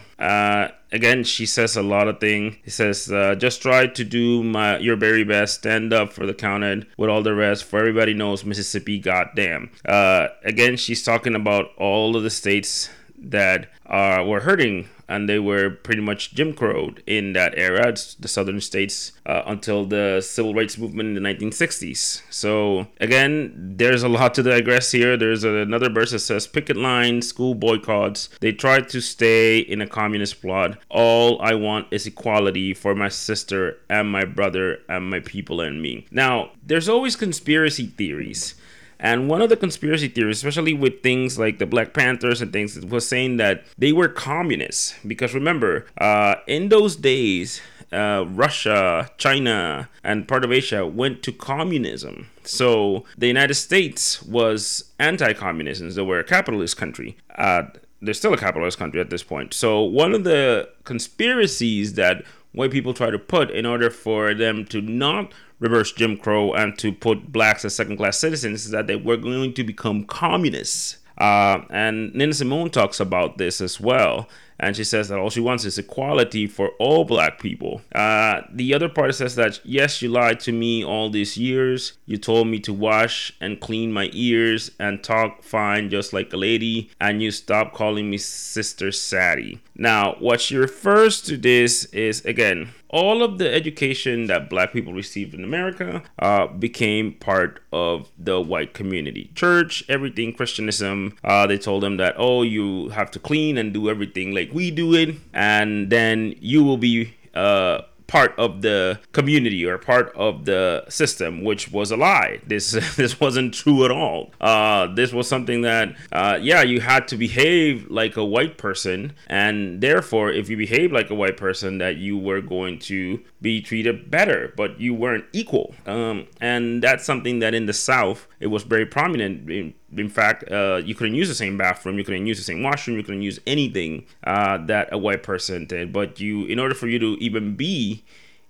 Again, 0.95 1.25
she 1.25 1.45
says 1.45 1.75
a 1.75 1.81
lot 1.81 2.07
of 2.07 2.21
things. 2.21 2.55
He 2.63 2.71
says, 2.71 3.11
uh, 3.11 3.35
just 3.35 3.61
try 3.61 3.85
to 3.85 4.03
do 4.05 4.41
my 4.41 4.77
your 4.77 4.95
very 4.95 5.25
best. 5.25 5.55
Stand 5.55 5.91
up 5.91 6.13
for 6.13 6.25
the 6.25 6.33
counted 6.33 6.87
with 6.97 7.09
all 7.09 7.21
the 7.21 7.35
rest. 7.35 7.65
For 7.65 7.79
everybody 7.79 8.13
knows 8.13 8.45
Mississippi, 8.45 8.97
goddamn. 8.97 9.71
Uh, 9.83 10.29
again, 10.45 10.77
she's 10.77 11.03
talking 11.03 11.35
about 11.35 11.71
all 11.75 12.15
of 12.15 12.23
the 12.23 12.29
states 12.29 12.89
that 13.17 13.69
uh, 13.85 14.23
were 14.25 14.39
hurting 14.39 14.87
and 15.07 15.29
they 15.29 15.39
were 15.39 15.69
pretty 15.69 16.01
much 16.01 16.33
Jim 16.33 16.53
Crowed 16.53 17.03
in 17.05 17.33
that 17.33 17.53
era, 17.57 17.93
the 18.19 18.27
southern 18.27 18.61
states, 18.61 19.11
uh, 19.25 19.43
until 19.45 19.85
the 19.85 20.21
civil 20.21 20.53
rights 20.53 20.77
movement 20.77 21.15
in 21.15 21.23
the 21.23 21.29
1960s. 21.29 22.21
So, 22.29 22.87
again, 22.99 23.73
there's 23.77 24.03
a 24.03 24.09
lot 24.09 24.33
to 24.35 24.43
digress 24.43 24.91
here. 24.91 25.17
There's 25.17 25.43
another 25.43 25.89
verse 25.89 26.11
that 26.11 26.19
says 26.19 26.47
picket 26.47 26.77
lines, 26.77 27.27
school 27.27 27.55
boycotts. 27.55 28.29
They 28.39 28.51
tried 28.51 28.89
to 28.89 29.01
stay 29.01 29.59
in 29.59 29.81
a 29.81 29.87
communist 29.87 30.41
plot. 30.41 30.77
All 30.89 31.41
I 31.41 31.53
want 31.53 31.87
is 31.91 32.07
equality 32.07 32.73
for 32.73 32.95
my 32.95 33.09
sister 33.09 33.77
and 33.89 34.11
my 34.11 34.25
brother 34.25 34.79
and 34.89 35.09
my 35.09 35.19
people 35.19 35.61
and 35.61 35.81
me. 35.81 36.05
Now, 36.11 36.51
there's 36.65 36.89
always 36.89 37.15
conspiracy 37.15 37.87
theories 37.87 38.55
and 38.99 39.29
one 39.29 39.41
of 39.41 39.49
the 39.49 39.57
conspiracy 39.57 40.07
theories, 40.07 40.37
especially 40.37 40.73
with 40.73 41.01
things 41.01 41.37
like 41.37 41.59
the 41.59 41.65
Black 41.65 41.93
Panthers 41.93 42.41
and 42.41 42.51
things, 42.53 42.79
was 42.85 43.07
saying 43.07 43.37
that 43.37 43.63
they 43.77 43.91
were 43.91 44.07
communists. 44.07 44.95
Because 45.05 45.33
remember, 45.33 45.85
uh, 45.97 46.35
in 46.47 46.69
those 46.69 46.95
days, 46.95 47.61
uh, 47.91 48.25
Russia, 48.27 49.09
China, 49.17 49.89
and 50.03 50.27
part 50.27 50.43
of 50.43 50.51
Asia 50.51 50.85
went 50.85 51.23
to 51.23 51.31
communism. 51.31 52.27
So 52.43 53.05
the 53.17 53.27
United 53.27 53.55
States 53.55 54.21
was 54.23 54.91
anti 54.99 55.33
communism, 55.33 55.89
they 55.91 56.01
were 56.01 56.19
a 56.19 56.23
capitalist 56.23 56.77
country. 56.77 57.17
Uh, 57.37 57.63
they're 58.01 58.13
still 58.13 58.33
a 58.33 58.37
capitalist 58.37 58.77
country 58.77 59.01
at 59.01 59.09
this 59.09 59.23
point. 59.23 59.53
So 59.53 59.81
one 59.81 60.13
of 60.13 60.23
the 60.23 60.69
conspiracies 60.83 61.93
that 61.93 62.23
white 62.51 62.71
people 62.71 62.93
try 62.93 63.09
to 63.09 63.19
put 63.19 63.51
in 63.51 63.65
order 63.65 63.89
for 63.89 64.33
them 64.33 64.65
to 64.65 64.81
not 64.81 65.33
reverse 65.59 65.91
Jim 65.91 66.17
Crow 66.17 66.53
and 66.53 66.77
to 66.79 66.91
put 66.91 67.31
blacks 67.31 67.65
as 67.65 67.75
second 67.75 67.97
class 67.97 68.17
citizens 68.17 68.65
is 68.65 68.71
that 68.71 68.87
they 68.87 68.95
were 68.95 69.17
going 69.17 69.53
to 69.53 69.63
become 69.63 70.03
communists. 70.05 70.97
Uh, 71.17 71.61
and 71.69 72.13
Nina 72.13 72.33
Simone 72.33 72.69
talks 72.69 72.99
about 72.99 73.37
this 73.37 73.61
as 73.61 73.79
well. 73.79 74.27
And 74.59 74.75
she 74.75 74.83
says 74.83 75.09
that 75.09 75.19
all 75.19 75.29
she 75.29 75.41
wants 75.41 75.65
is 75.65 75.77
equality 75.77 76.47
for 76.47 76.69
all 76.79 77.03
black 77.03 77.39
people. 77.39 77.81
Uh, 77.93 78.41
the 78.51 78.73
other 78.73 78.87
part 78.89 79.13
says 79.15 79.35
that, 79.35 79.59
yes, 79.63 80.01
you 80.01 80.09
lied 80.09 80.39
to 80.41 80.51
me 80.51 80.83
all 80.83 81.09
these 81.09 81.37
years. 81.37 81.93
You 82.05 82.17
told 82.17 82.47
me 82.47 82.59
to 82.59 82.73
wash 82.73 83.33
and 83.41 83.59
clean 83.59 83.91
my 83.91 84.09
ears 84.13 84.71
and 84.79 85.03
talk 85.03 85.43
fine 85.43 85.89
just 85.89 86.13
like 86.13 86.31
a 86.31 86.37
lady. 86.37 86.89
And 87.01 87.21
you 87.21 87.31
stopped 87.31 87.75
calling 87.75 88.09
me 88.09 88.17
Sister 88.17 88.91
Sadie. 88.91 89.59
Now, 89.75 90.15
what 90.19 90.39
she 90.39 90.55
refers 90.55 91.21
to 91.23 91.35
this 91.35 91.85
is, 91.85 92.23
again, 92.23 92.69
all 92.87 93.23
of 93.23 93.39
the 93.39 93.53
education 93.53 94.27
that 94.27 94.49
black 94.49 94.71
people 94.71 94.93
received 94.93 95.33
in 95.33 95.43
America 95.43 96.01
uh, 96.19 96.47
became 96.47 97.11
part 97.11 97.59
of 97.73 98.09
the 98.17 98.39
white 98.39 98.73
community. 98.73 99.31
Church, 99.35 99.83
everything, 99.89 100.31
Christianism. 100.31 101.17
Uh, 101.21 101.45
they 101.45 101.57
told 101.57 101.83
them 101.83 101.97
that, 101.97 102.15
oh, 102.17 102.43
you 102.43 102.89
have 102.89 103.11
to 103.11 103.19
clean 103.19 103.57
and 103.57 103.73
do 103.73 103.89
everything 103.89 104.33
like 104.33 104.44
we 104.53 104.71
do 104.71 104.93
it, 104.95 105.15
and 105.33 105.89
then 105.89 106.35
you 106.39 106.63
will 106.63 106.77
be. 106.77 107.13
Uh, 107.33 107.81
part 108.07 108.37
of 108.37 108.61
the 108.61 108.99
community 109.11 109.65
or 109.65 109.77
part 109.77 110.13
of 110.15 110.45
the 110.45 110.85
system, 110.89 111.43
which 111.43 111.71
was 111.71 111.91
a 111.91 111.97
lie. 111.97 112.39
This 112.47 112.71
this 112.95 113.19
wasn't 113.19 113.53
true 113.53 113.85
at 113.85 113.91
all. 113.91 114.31
Uh, 114.39 114.87
this 114.93 115.11
was 115.11 115.27
something 115.27 115.61
that, 115.61 115.95
uh, 116.11 116.37
yeah, 116.41 116.61
you 116.61 116.79
had 116.79 117.07
to 117.09 117.17
behave 117.17 117.89
like 117.89 118.15
a 118.17 118.23
white 118.23 118.57
person, 118.57 119.13
and 119.27 119.81
therefore, 119.81 120.31
if 120.31 120.49
you 120.49 120.57
behave 120.57 120.91
like 120.91 121.09
a 121.09 121.15
white 121.15 121.37
person, 121.37 121.79
that 121.79 121.97
you 121.97 122.17
were 122.17 122.41
going 122.41 122.79
to 122.79 123.19
be 123.41 123.61
treated 123.61 124.09
better, 124.09 124.53
but 124.55 124.79
you 124.79 124.93
weren't 124.93 125.25
equal. 125.33 125.75
Um, 125.85 126.27
and 126.39 126.81
that's 126.81 127.03
something 127.03 127.39
that 127.39 127.53
in 127.53 127.65
the 127.65 127.73
South 127.73 128.27
it 128.39 128.47
was 128.47 128.63
very 128.63 128.85
prominent. 128.85 129.49
In, 129.49 129.73
in 129.95 130.09
fact, 130.09 130.49
uh, 130.51 130.81
you 130.83 130.95
couldn't 130.95 131.15
use 131.15 131.27
the 131.27 131.35
same 131.35 131.57
bathroom, 131.57 131.97
you 131.97 132.03
couldn't 132.03 132.27
use 132.27 132.37
the 132.37 132.43
same 132.43 132.63
washroom, 132.63 132.97
you 132.97 133.03
couldn't 133.03 133.21
use 133.21 133.39
anything 133.47 134.05
uh, 134.23 134.57
that 134.65 134.89
a 134.91 134.97
white 134.97 135.23
person 135.23 135.65
did. 135.65 135.93
But 135.93 136.19
you, 136.19 136.45
in 136.45 136.59
order 136.59 136.75
for 136.75 136.87
you 136.87 136.99
to 136.99 137.17
even 137.19 137.55
be 137.55 138.03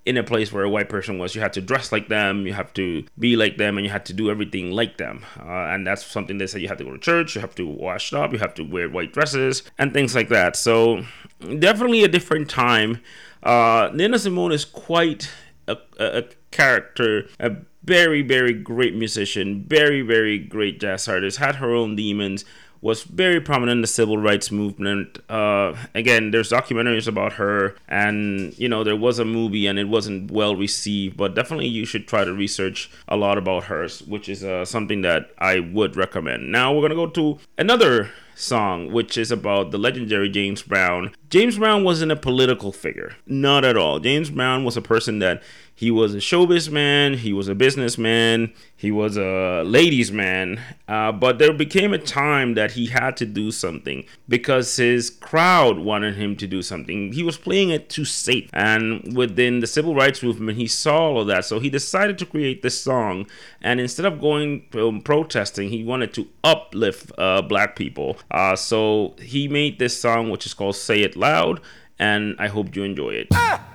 in 0.06 0.18
a 0.18 0.24
place 0.24 0.52
where 0.52 0.64
a 0.64 0.70
white 0.70 0.88
person 0.88 1.18
was, 1.18 1.34
you 1.34 1.42
had 1.42 1.54
to 1.54 1.62
dress 1.62 1.92
like 1.92 2.08
them, 2.10 2.46
you 2.46 2.54
have 2.54 2.72
to 2.74 3.04
be 3.18 3.36
like 3.36 3.58
them, 3.58 3.78
and 3.78 3.86
you 3.86 3.92
had 3.92 4.06
to 4.06 4.14
do 4.14 4.30
everything 4.30 4.72
like 4.72 4.98
them. 4.98 5.26
Uh, 5.40 5.74
and 5.74 5.86
that's 5.86 6.06
something 6.06 6.38
they 6.38 6.46
said 6.46 6.62
you 6.62 6.68
have 6.68 6.78
to 6.78 6.84
go 6.84 6.92
to 6.92 7.00
church, 7.00 7.36
you 7.36 7.42
have 7.42 7.56
to 7.56 7.66
wash 7.66 8.14
up, 8.14 8.32
you 8.32 8.38
have 8.38 8.54
to 8.54 8.64
wear 8.64 8.88
white 8.88 9.14
dresses, 9.14 9.64
and 9.80 9.94
things 9.94 10.14
like 10.14 10.30
that. 10.30 10.56
So, 10.56 11.04
definitely 11.60 12.04
a 12.04 12.08
different 12.08 12.50
time. 12.50 13.02
Uh, 13.42 13.90
Nina 13.94 14.20
Simone 14.20 14.52
is 14.52 14.64
quite 14.64 15.32
a, 15.68 15.78
a, 16.00 16.24
character, 16.52 17.28
a 17.40 17.52
very, 17.86 18.22
very 18.22 18.54
great 18.54 18.96
musician, 18.96 19.64
very, 19.68 20.02
very 20.02 20.38
great 20.40 20.80
jazz 20.80 21.08
artist, 21.08 21.38
had 21.38 21.56
her 21.56 21.74
own 21.74 21.96
demons, 21.96 22.44
was 22.82 23.04
very 23.04 23.42
prominent 23.42 23.78
in 23.78 23.82
the 23.82 23.88
civil 23.88 24.18
rights 24.18 24.52
movement. 24.52 25.18
Uh, 25.30 25.76
again, 25.96 26.32
there's 26.32 26.52
documentaries 26.52 27.08
about 27.08 27.34
her, 27.34 27.76
and 27.88 28.58
you 28.60 28.70
know, 28.70 28.84
there 28.84 28.96
was 28.96 29.18
a 29.18 29.26
movie 29.26 29.66
and 29.66 29.80
it 29.80 29.88
wasn't 29.88 30.30
well 30.30 30.56
received, 30.56 31.18
but 31.18 31.34
definitely 31.34 31.68
you 31.68 31.86
should 31.86 32.08
try 32.08 32.24
to 32.24 32.34
research 32.34 32.92
a 33.08 33.16
lot 33.18 33.38
about 33.38 33.66
hers, 33.66 34.04
which 34.04 34.30
is 34.30 34.44
uh, 34.44 34.66
something 34.66 35.02
that 35.02 35.32
I 35.40 35.60
would 35.60 35.96
recommend. 35.96 36.52
Now, 36.52 36.74
we're 36.74 36.84
gonna 36.84 36.96
go 36.96 37.08
to 37.08 37.40
another 37.58 38.12
song, 38.36 38.92
which 38.92 39.18
is 39.18 39.32
about 39.32 39.72
the 39.72 39.78
legendary 39.78 40.30
James 40.30 40.62
Brown. 40.62 41.12
James 41.30 41.58
Brown 41.58 41.84
wasn't 41.84 42.12
a 42.12 42.16
political 42.16 42.72
figure, 42.72 43.16
not 43.26 43.66
at 43.66 43.78
all. 43.78 44.00
James 44.00 44.30
Brown 44.30 44.64
was 44.64 44.78
a 44.78 44.82
person 44.82 45.20
that 45.20 45.42
he 45.78 45.92
was 45.92 46.16
a 46.16 46.20
showbiz 46.20 46.72
man, 46.72 47.16
he 47.16 47.34
was 47.34 47.50
a 47.50 47.56
businessman, 47.56 48.54
he 48.78 48.92
was 48.92 49.18
a 49.18 49.62
ladies' 49.66 50.12
man. 50.12 50.62
Uh, 50.88 51.12
but 51.12 51.38
there 51.38 51.52
became 51.52 51.94
a 51.94 51.98
time 51.98 52.54
that 52.54 52.72
he 52.72 52.86
had 52.86 53.18
to 53.18 53.26
do 53.26 53.52
something 53.52 54.06
because 54.30 54.74
his 54.78 55.10
crowd 55.10 55.80
wanted 55.80 56.16
him 56.16 56.38
to 56.38 56.48
do 56.48 56.62
something. 56.62 57.12
He 57.12 57.24
was 57.24 57.38
playing 57.38 57.72
it 57.72 57.90
too 57.90 58.06
safe. 58.06 58.50
And 58.54 59.18
within 59.18 59.60
the 59.60 59.68
civil 59.68 59.96
rights 59.96 60.24
movement, 60.24 60.58
he 60.58 60.68
saw 60.68 61.10
all 61.10 61.22
of 61.22 61.28
that. 61.28 61.44
So 61.44 61.60
he 61.60 61.70
decided 61.70 62.18
to 62.20 62.26
create 62.26 62.62
this 62.62 62.82
song. 62.82 63.28
And 63.62 63.82
instead 63.82 64.06
of 64.06 64.22
going 64.22 64.68
um, 64.76 65.02
protesting, 65.02 65.70
he 65.70 65.84
wanted 65.84 66.14
to 66.14 66.28
uplift 66.44 67.12
uh, 67.18 67.42
black 67.42 67.76
people. 67.76 68.18
Uh, 68.32 68.56
so 68.56 69.16
he 69.20 69.48
made 69.48 69.80
this 69.80 70.00
song, 70.00 70.30
which 70.30 70.46
is 70.46 70.54
called 70.54 70.76
Say 70.76 71.02
It 71.02 71.16
Loud. 71.16 71.62
And 71.98 72.36
I 72.40 72.48
hope 72.48 72.76
you 72.76 72.84
enjoy 72.84 73.12
it. 73.12 73.28
Ah! 73.34 73.75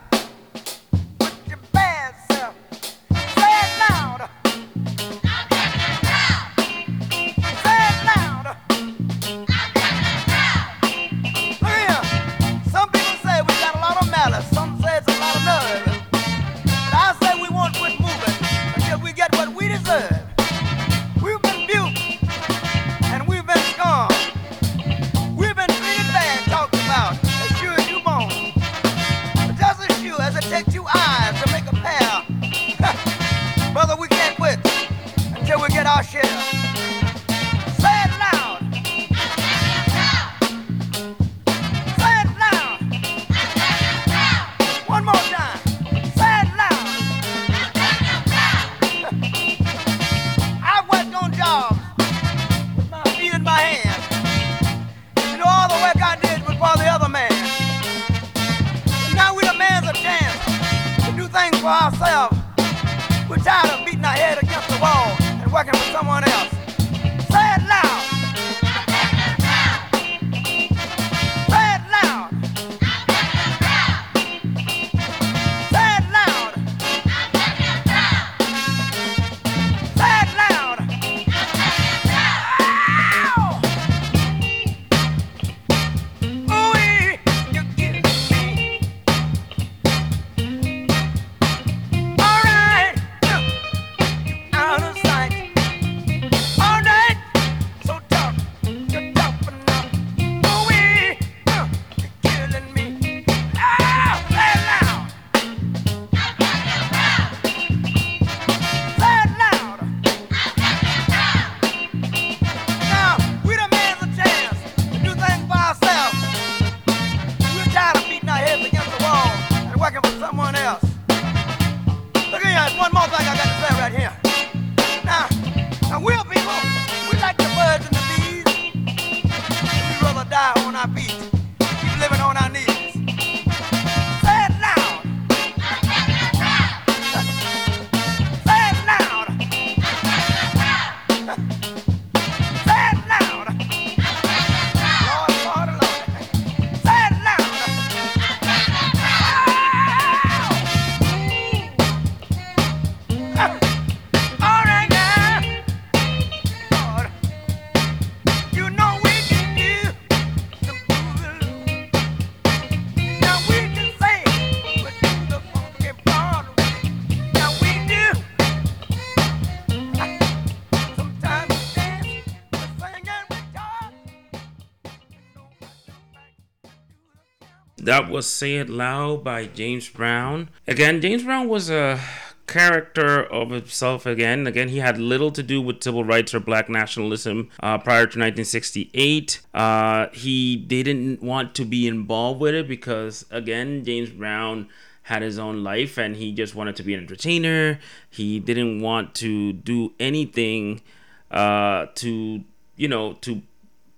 Was 178.20 178.28
Say 178.28 178.56
It 178.56 178.68
Loud 178.68 179.24
by 179.24 179.46
James 179.46 179.88
Brown. 179.88 180.50
Again, 180.68 181.00
James 181.00 181.22
Brown 181.22 181.48
was 181.48 181.70
a 181.70 181.98
character 182.46 183.22
of 183.22 183.48
himself 183.48 184.04
again. 184.04 184.46
Again, 184.46 184.68
he 184.68 184.76
had 184.76 184.98
little 184.98 185.30
to 185.30 185.42
do 185.42 185.62
with 185.62 185.82
civil 185.82 186.04
rights 186.04 186.34
or 186.34 186.40
black 186.40 186.68
nationalism 186.68 187.48
uh, 187.60 187.78
prior 187.78 188.02
to 188.02 188.18
1968. 188.18 189.40
Uh, 189.54 190.08
he 190.12 190.54
didn't 190.54 191.22
want 191.22 191.54
to 191.54 191.64
be 191.64 191.88
involved 191.88 192.42
with 192.42 192.54
it 192.54 192.68
because, 192.68 193.24
again, 193.30 193.86
James 193.86 194.10
Brown 194.10 194.68
had 195.04 195.22
his 195.22 195.38
own 195.38 195.64
life 195.64 195.96
and 195.96 196.16
he 196.16 196.30
just 196.30 196.54
wanted 196.54 196.76
to 196.76 196.82
be 196.82 196.92
an 196.92 197.00
entertainer. 197.00 197.80
He 198.10 198.38
didn't 198.38 198.82
want 198.82 199.14
to 199.14 199.54
do 199.54 199.94
anything 199.98 200.82
uh, 201.30 201.86
to, 201.94 202.44
you 202.76 202.88
know, 202.88 203.14
to 203.22 203.40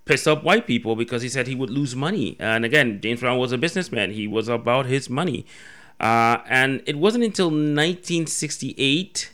piss 0.05 0.27
up 0.27 0.43
white 0.43 0.67
people 0.67 0.95
because 0.95 1.21
he 1.21 1.29
said 1.29 1.47
he 1.47 1.55
would 1.55 1.69
lose 1.69 1.95
money. 1.95 2.35
And 2.39 2.65
again, 2.65 2.99
James 3.01 3.21
Brown 3.21 3.37
was 3.37 3.51
a 3.51 3.57
businessman. 3.57 4.11
He 4.11 4.27
was 4.27 4.47
about 4.47 4.85
his 4.85 5.09
money. 5.09 5.45
Uh, 5.99 6.39
and 6.49 6.81
it 6.85 6.97
wasn't 6.97 7.23
until 7.23 7.47
1968 7.47 9.31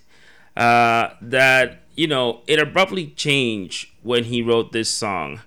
uh, 0.55 1.10
that, 1.21 1.79
you 1.95 2.08
know, 2.08 2.41
it 2.47 2.60
abruptly 2.60 3.08
changed 3.08 3.89
when 4.03 4.25
he 4.25 4.41
wrote 4.41 4.71
this 4.71 4.89
song. 4.89 5.41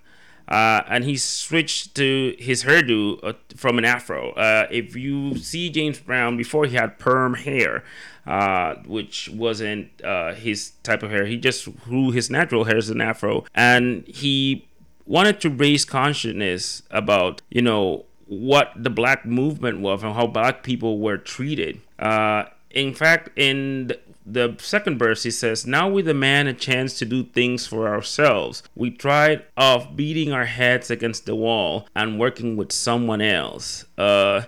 Uh, 0.48 0.82
and 0.88 1.04
he 1.04 1.16
switched 1.16 1.94
to 1.94 2.34
his 2.38 2.64
hairdo 2.64 3.18
uh, 3.22 3.32
from 3.56 3.78
an 3.78 3.84
afro. 3.84 4.32
Uh, 4.32 4.66
if 4.70 4.96
you 4.96 5.36
see 5.38 5.70
James 5.70 5.98
Brown 6.00 6.36
before, 6.36 6.66
he 6.66 6.76
had 6.76 6.98
perm 6.98 7.34
hair, 7.34 7.84
uh, 8.26 8.74
which 8.86 9.30
wasn't 9.30 9.88
uh, 10.04 10.34
his 10.34 10.72
type 10.82 11.02
of 11.02 11.10
hair. 11.10 11.24
He 11.24 11.36
just 11.36 11.74
grew 11.78 12.10
his 12.10 12.28
natural 12.28 12.64
hair 12.64 12.76
as 12.76 12.90
an 12.90 13.00
afro, 13.00 13.44
and 13.54 14.06
he 14.06 14.66
wanted 15.06 15.40
to 15.40 15.50
raise 15.50 15.84
consciousness 15.84 16.82
about 16.90 17.42
you 17.50 17.62
know 17.62 18.04
what 18.26 18.72
the 18.76 18.90
black 18.90 19.26
movement 19.26 19.80
was 19.80 20.02
and 20.02 20.14
how 20.14 20.26
black 20.26 20.62
people 20.62 20.98
were 20.98 21.18
treated. 21.18 21.80
Uh, 21.98 22.44
in 22.70 22.94
fact, 22.94 23.28
in 23.36 23.92
the 24.24 24.56
second 24.58 24.98
verse, 24.98 25.22
he 25.22 25.30
says, 25.30 25.66
Now 25.66 25.88
we 25.88 26.02
demand 26.02 26.48
a 26.48 26.54
chance 26.54 26.98
to 26.98 27.04
do 27.04 27.24
things 27.24 27.66
for 27.66 27.88
ourselves. 27.88 28.62
We 28.74 28.90
tried 28.90 29.44
off 29.56 29.94
beating 29.94 30.32
our 30.32 30.46
heads 30.46 30.90
against 30.90 31.26
the 31.26 31.34
wall 31.34 31.88
and 31.94 32.18
working 32.18 32.56
with 32.56 32.72
someone 32.72 33.20
else. 33.20 33.84
Uh, 33.98 34.42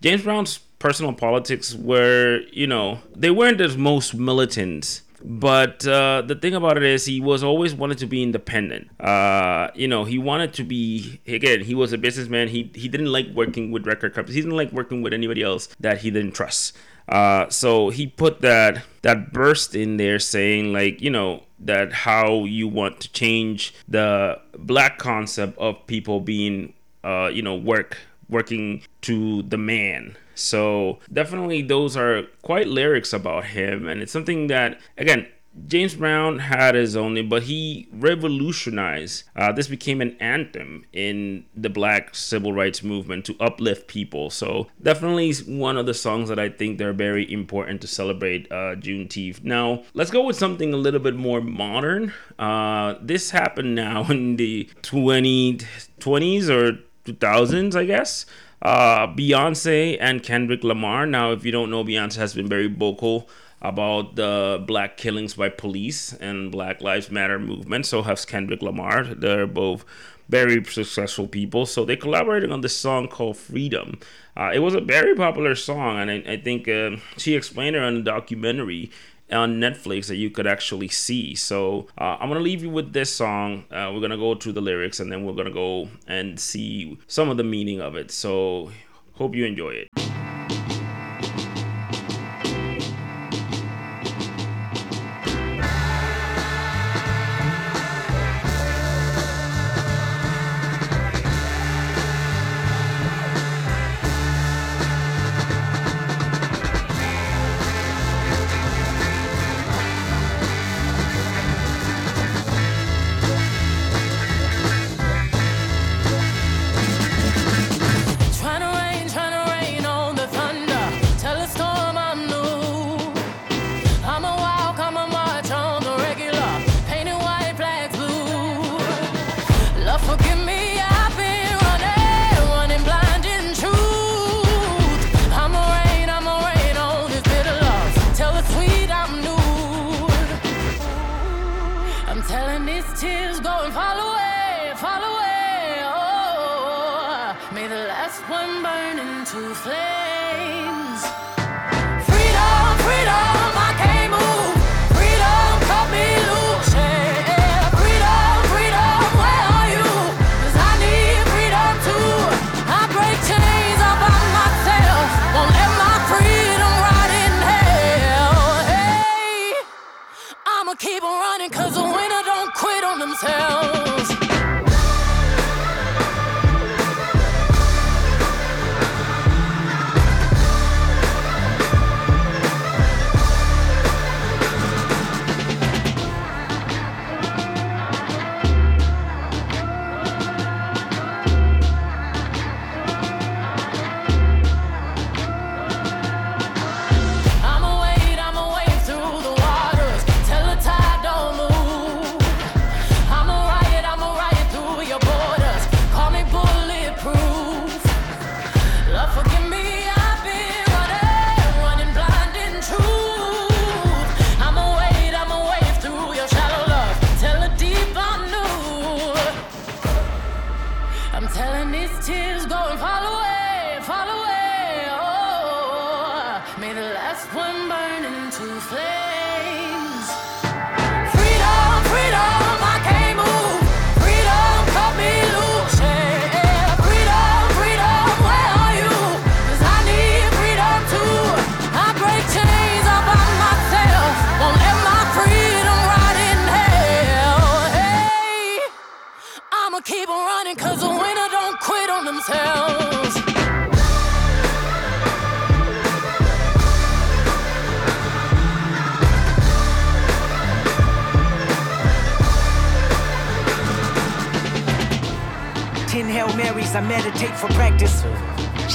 James 0.00 0.22
Brown's 0.22 0.58
personal 0.78 1.12
politics 1.12 1.74
were, 1.74 2.40
you 2.52 2.66
know, 2.66 3.00
they 3.14 3.30
weren't 3.30 3.58
the 3.58 3.76
most 3.76 4.14
militant 4.14 5.02
but 5.26 5.84
uh, 5.84 6.22
the 6.22 6.36
thing 6.36 6.54
about 6.54 6.76
it 6.76 6.84
is, 6.84 7.04
he 7.04 7.20
was 7.20 7.42
always 7.42 7.74
wanted 7.74 7.98
to 7.98 8.06
be 8.06 8.22
independent. 8.22 8.88
Uh, 9.00 9.70
you 9.74 9.88
know, 9.88 10.04
he 10.04 10.18
wanted 10.18 10.54
to 10.54 10.62
be 10.62 11.20
again. 11.26 11.62
He 11.62 11.74
was 11.74 11.92
a 11.92 11.98
businessman. 11.98 12.46
He 12.46 12.70
he 12.74 12.88
didn't 12.88 13.10
like 13.10 13.26
working 13.34 13.72
with 13.72 13.88
record 13.88 14.14
companies. 14.14 14.36
He 14.36 14.40
didn't 14.40 14.56
like 14.56 14.70
working 14.70 15.02
with 15.02 15.12
anybody 15.12 15.42
else 15.42 15.68
that 15.80 15.98
he 15.98 16.12
didn't 16.12 16.32
trust. 16.32 16.76
Uh, 17.08 17.48
so 17.48 17.90
he 17.90 18.06
put 18.06 18.40
that 18.42 18.84
that 19.02 19.32
burst 19.32 19.74
in 19.74 19.96
there, 19.96 20.20
saying 20.20 20.72
like, 20.72 21.00
you 21.00 21.10
know, 21.10 21.42
that 21.58 21.92
how 21.92 22.44
you 22.44 22.68
want 22.68 23.00
to 23.00 23.12
change 23.12 23.74
the 23.88 24.40
black 24.56 24.98
concept 24.98 25.58
of 25.58 25.84
people 25.88 26.20
being, 26.20 26.72
uh, 27.02 27.30
you 27.32 27.42
know, 27.42 27.56
work 27.56 27.98
working 28.28 28.82
to 29.02 29.42
the 29.42 29.58
man 29.58 30.16
so 30.36 30.98
definitely 31.10 31.62
those 31.62 31.96
are 31.96 32.24
quite 32.42 32.68
lyrics 32.68 33.12
about 33.12 33.46
him, 33.46 33.88
and 33.88 34.02
it's 34.02 34.12
something 34.12 34.46
that 34.48 34.78
again. 34.96 35.26
James 35.66 35.94
Brown 35.94 36.38
had 36.38 36.74
his 36.74 36.96
own, 36.96 37.30
but 37.30 37.44
he 37.44 37.88
revolutionized. 37.90 39.24
Uh, 39.34 39.52
this 39.52 39.68
became 39.68 40.02
an 40.02 40.14
anthem 40.20 40.84
in 40.92 41.46
the 41.56 41.70
Black 41.70 42.14
civil 42.14 42.52
rights 42.52 42.82
movement 42.82 43.24
to 43.24 43.36
uplift 43.40 43.88
people. 43.88 44.28
So 44.28 44.66
definitely 44.82 45.32
one 45.32 45.78
of 45.78 45.86
the 45.86 45.94
songs 45.94 46.28
that 46.28 46.38
I 46.38 46.50
think 46.50 46.76
they're 46.76 46.92
very 46.92 47.32
important 47.32 47.80
to 47.80 47.86
celebrate 47.86 48.52
uh, 48.52 48.76
Juneteenth. 48.76 49.44
Now 49.44 49.84
let's 49.94 50.10
go 50.10 50.26
with 50.26 50.36
something 50.36 50.74
a 50.74 50.76
little 50.76 51.00
bit 51.00 51.16
more 51.16 51.40
modern. 51.40 52.12
Uh, 52.38 52.96
this 53.00 53.30
happened 53.30 53.74
now 53.74 54.04
in 54.10 54.36
the 54.36 54.68
2020s 54.82 56.50
or 56.50 56.80
2000s, 57.06 57.74
I 57.74 57.84
guess 57.84 58.26
uh, 58.62 59.06
Beyonce 59.06 59.96
and 60.00 60.22
Kendrick 60.22 60.64
Lamar. 60.64 61.06
Now, 61.06 61.32
if 61.32 61.44
you 61.44 61.52
don't 61.52 61.70
know, 61.70 61.84
Beyonce 61.84 62.16
has 62.16 62.34
been 62.34 62.48
very 62.48 62.66
vocal 62.66 63.28
about 63.62 64.16
the 64.16 64.62
black 64.66 64.96
killings 64.96 65.34
by 65.34 65.48
police 65.48 66.12
and 66.12 66.52
Black 66.52 66.80
Lives 66.80 67.10
Matter 67.10 67.38
movement. 67.38 67.86
So 67.86 68.02
has 68.02 68.24
Kendrick 68.24 68.62
Lamar. 68.62 69.04
They're 69.04 69.46
both 69.46 69.84
very 70.28 70.62
successful 70.64 71.26
people. 71.26 71.66
So 71.66 71.84
they 71.84 71.96
collaborated 71.96 72.50
on 72.50 72.60
this 72.60 72.76
song 72.76 73.08
called 73.08 73.36
Freedom. 73.36 73.98
Uh, 74.36 74.50
it 74.52 74.58
was 74.58 74.74
a 74.74 74.80
very 74.80 75.14
popular 75.14 75.54
song, 75.54 75.98
and 75.98 76.10
I, 76.10 76.32
I 76.32 76.36
think 76.36 76.68
uh, 76.68 76.96
she 77.16 77.34
explained 77.34 77.76
it 77.76 77.82
on 77.82 77.94
the 77.94 78.02
documentary 78.02 78.90
on 79.30 79.60
Netflix 79.60 80.06
that 80.06 80.16
you 80.16 80.30
could 80.30 80.46
actually 80.46 80.88
see. 80.88 81.34
So 81.34 81.88
uh, 81.98 82.16
I'm 82.20 82.28
gonna 82.28 82.40
leave 82.40 82.62
you 82.62 82.70
with 82.70 82.92
this 82.92 83.12
song. 83.12 83.64
Uh, 83.70 83.90
we're 83.94 84.00
gonna 84.00 84.16
go 84.16 84.34
through 84.34 84.52
the 84.52 84.60
lyrics 84.60 85.00
and 85.00 85.10
then 85.10 85.24
we're 85.24 85.34
gonna 85.34 85.50
go 85.50 85.88
and 86.06 86.38
see 86.38 86.98
some 87.06 87.28
of 87.28 87.36
the 87.36 87.44
meaning 87.44 87.80
of 87.80 87.96
it. 87.96 88.10
So 88.10 88.70
hope 89.14 89.34
you 89.34 89.44
enjoy 89.44 89.70
it. 89.70 90.15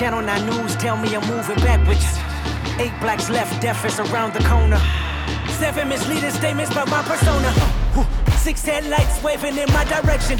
Channel 0.01 0.23
9 0.23 0.45
News 0.47 0.75
tell 0.77 0.97
me 0.97 1.15
I'm 1.15 1.21
moving 1.29 1.57
backwards. 1.57 2.03
Eight 2.79 2.91
blacks 2.99 3.29
left, 3.29 3.61
death 3.61 3.85
is 3.85 3.99
around 3.99 4.33
the 4.33 4.39
corner. 4.49 4.81
Seven 5.59 5.89
misleading 5.89 6.31
statements 6.31 6.71
about 6.71 6.89
my 6.89 7.03
persona. 7.03 7.53
Six 8.37 8.65
headlights 8.65 9.21
waving 9.21 9.59
in 9.59 9.71
my 9.71 9.83
direction. 9.85 10.39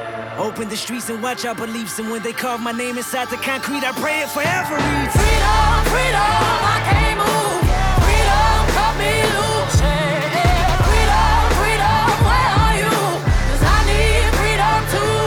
Open 0.41 0.67
the 0.69 0.75
streets 0.75 1.07
and 1.09 1.21
watch 1.21 1.45
our 1.45 1.53
beliefs. 1.53 1.99
And 1.99 2.09
when 2.09 2.23
they 2.23 2.33
carve 2.33 2.61
my 2.61 2.71
name 2.71 2.97
inside 2.97 3.29
the 3.29 3.37
concrete, 3.37 3.83
I 3.83 3.91
pray 3.91 4.21
it 4.21 4.29
forever 4.29 4.73
reads. 4.73 5.13
Freedom, 5.13 5.73
freedom, 5.93 6.57
I 6.75 6.77
can't 6.89 7.17
move. 7.21 7.61
Freedom, 8.01 8.57
cut 8.75 8.93
me 8.97 9.13
loose. 9.37 9.77
Freedom, 10.89 11.41
freedom, 11.61 12.09
where 12.25 12.51
are 12.63 12.75
you? 12.81 12.95
'Cause 13.45 13.63
I 13.75 13.79
need 13.91 14.25
freedom 14.39 14.79
too. 14.93 15.21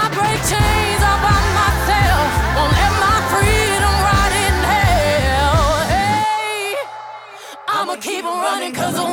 I 0.00 0.02
break 0.16 0.40
chains 0.48 1.02
all 1.08 1.20
by 1.20 1.38
myself. 1.60 2.28
Won't 2.56 2.72
let 2.80 2.92
my 3.06 3.18
freedom 3.32 3.94
rot 4.08 4.32
in 4.44 4.56
hell. 4.72 5.60
Hey, 5.92 6.80
I'ma 7.76 7.94
keep 8.00 8.24
on 8.24 8.40
running, 8.40 8.72
cause 8.72 8.94
the 9.00 9.04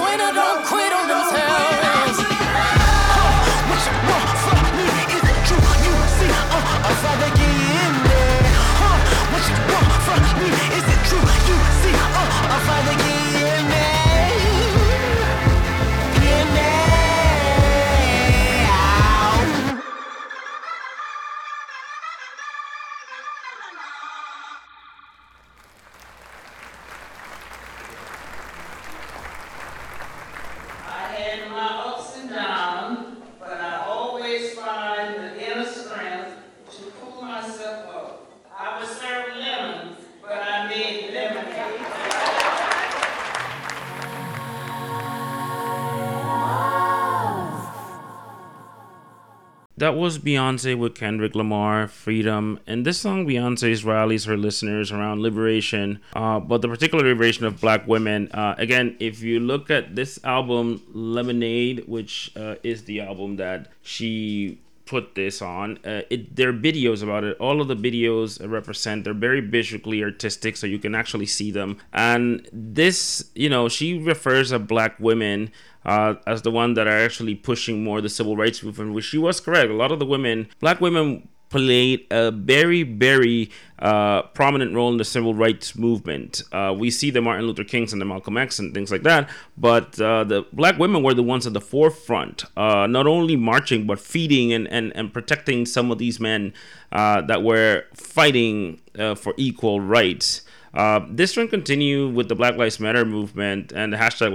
That 49.84 49.98
was 49.98 50.17
Beyonce 50.17 50.77
with 50.77 50.96
Kendrick 50.96 51.36
Lamar, 51.36 51.90
Freedom. 51.90 52.58
And 52.65 52.86
this 52.86 53.02
song, 53.02 53.27
Beyonce's 53.27 53.84
rallies 53.84 54.23
her 54.23 54.38
listeners 54.38 54.94
around 54.94 55.21
liberation, 55.21 56.00
uh, 56.13 56.40
but 56.40 56.62
the 56.62 56.69
particular 56.69 57.04
liberation 57.04 57.46
of 57.46 57.60
black 57.60 57.86
women. 57.86 58.31
Uh, 58.31 58.56
again, 58.58 58.96
if 59.02 59.21
you 59.21 59.42
look 59.42 59.69
at 59.69 59.94
this 59.94 60.23
album, 60.23 60.81
Lemonade, 60.94 61.84
which 61.86 62.31
uh, 62.38 62.56
is 62.63 62.86
the 62.86 63.02
album 63.02 63.36
that 63.36 63.71
she 63.81 64.62
put 64.94 65.15
this 65.15 65.41
on. 65.41 65.79
Uh, 65.83 66.04
it 66.12 66.35
there 66.35 66.50
are 66.50 66.60
videos 66.69 67.02
about 67.02 67.23
it. 67.23 67.35
All 67.39 67.62
of 67.62 67.67
the 67.67 67.75
videos 67.75 68.29
represent. 68.58 69.04
They're 69.04 69.21
very 69.29 69.41
visually 69.41 70.04
artistic, 70.04 70.56
so 70.56 70.67
you 70.67 70.77
can 70.77 70.94
actually 70.94 71.25
see 71.25 71.50
them. 71.50 71.79
And 71.91 72.48
this, 72.54 73.31
you 73.33 73.50
know, 73.50 73.69
she 73.69 73.98
refers 73.98 74.52
to 74.52 74.60
black 74.60 75.00
women 75.00 75.52
uh, 75.83 76.13
as 76.27 76.44
the 76.44 76.52
one 76.52 76.75
that 76.75 76.85
are 76.87 77.06
actually 77.08 77.33
pushing 77.33 77.83
more 77.83 78.02
the 78.02 78.10
civil 78.10 78.37
rights 78.37 78.62
movement, 78.62 78.94
which 78.94 79.06
she 79.06 79.17
was 79.17 79.39
correct. 79.39 79.71
A 79.71 79.73
lot 79.83 79.91
of 79.91 79.98
the 79.98 80.06
women, 80.06 80.48
black 80.60 80.79
women, 80.79 81.27
played 81.54 82.08
a 82.10 82.31
very, 82.31 82.81
very 82.81 83.51
uh, 83.77 84.23
prominent 84.33 84.73
role 84.73 84.91
in 84.91 84.97
the 84.97 85.06
civil 85.06 85.35
rights 85.35 85.75
movement. 85.75 86.41
Uh, 86.51 86.73
we 86.75 86.89
see 86.89 87.12
the 87.12 87.21
Martin 87.21 87.45
Luther 87.45 87.63
Kings 87.63 87.93
and 87.93 88.01
the 88.01 88.06
Malcolm 88.06 88.37
X 88.37 88.58
and 88.58 88.73
things 88.73 88.91
like 88.91 89.04
that, 89.04 89.29
but 89.56 90.01
uh, 90.01 90.23
the 90.23 90.47
black 90.51 90.79
women 90.79 91.04
were 91.04 91.13
the 91.13 91.21
ones 91.21 91.45
at 91.45 91.54
the 91.54 91.62
forefront, 91.62 92.45
uh, 92.58 92.87
not 92.87 93.06
only 93.06 93.35
marching 93.35 93.85
but 93.85 93.99
feeding 93.99 94.51
and, 94.51 94.67
and, 94.69 94.91
and 94.95 95.13
protecting 95.13 95.67
some 95.67 95.91
of 95.91 95.99
these 95.99 96.19
men 96.19 96.54
uh, 96.91 97.21
that 97.21 97.43
were 97.43 97.83
fighting 97.93 98.81
uh, 98.97 99.13
for 99.13 99.35
equal 99.37 99.79
rights. 99.79 100.41
Uh, 100.74 101.02
this 101.10 101.34
trend 101.34 101.50
continued 101.50 102.15
with 102.15 102.30
the 102.30 102.36
Black 102.36 102.58
Lives 102.58 102.80
Matter 102.80 103.06
movement 103.06 103.71
and 103.74 103.94
the 103.94 103.98
hashtag 103.98 104.34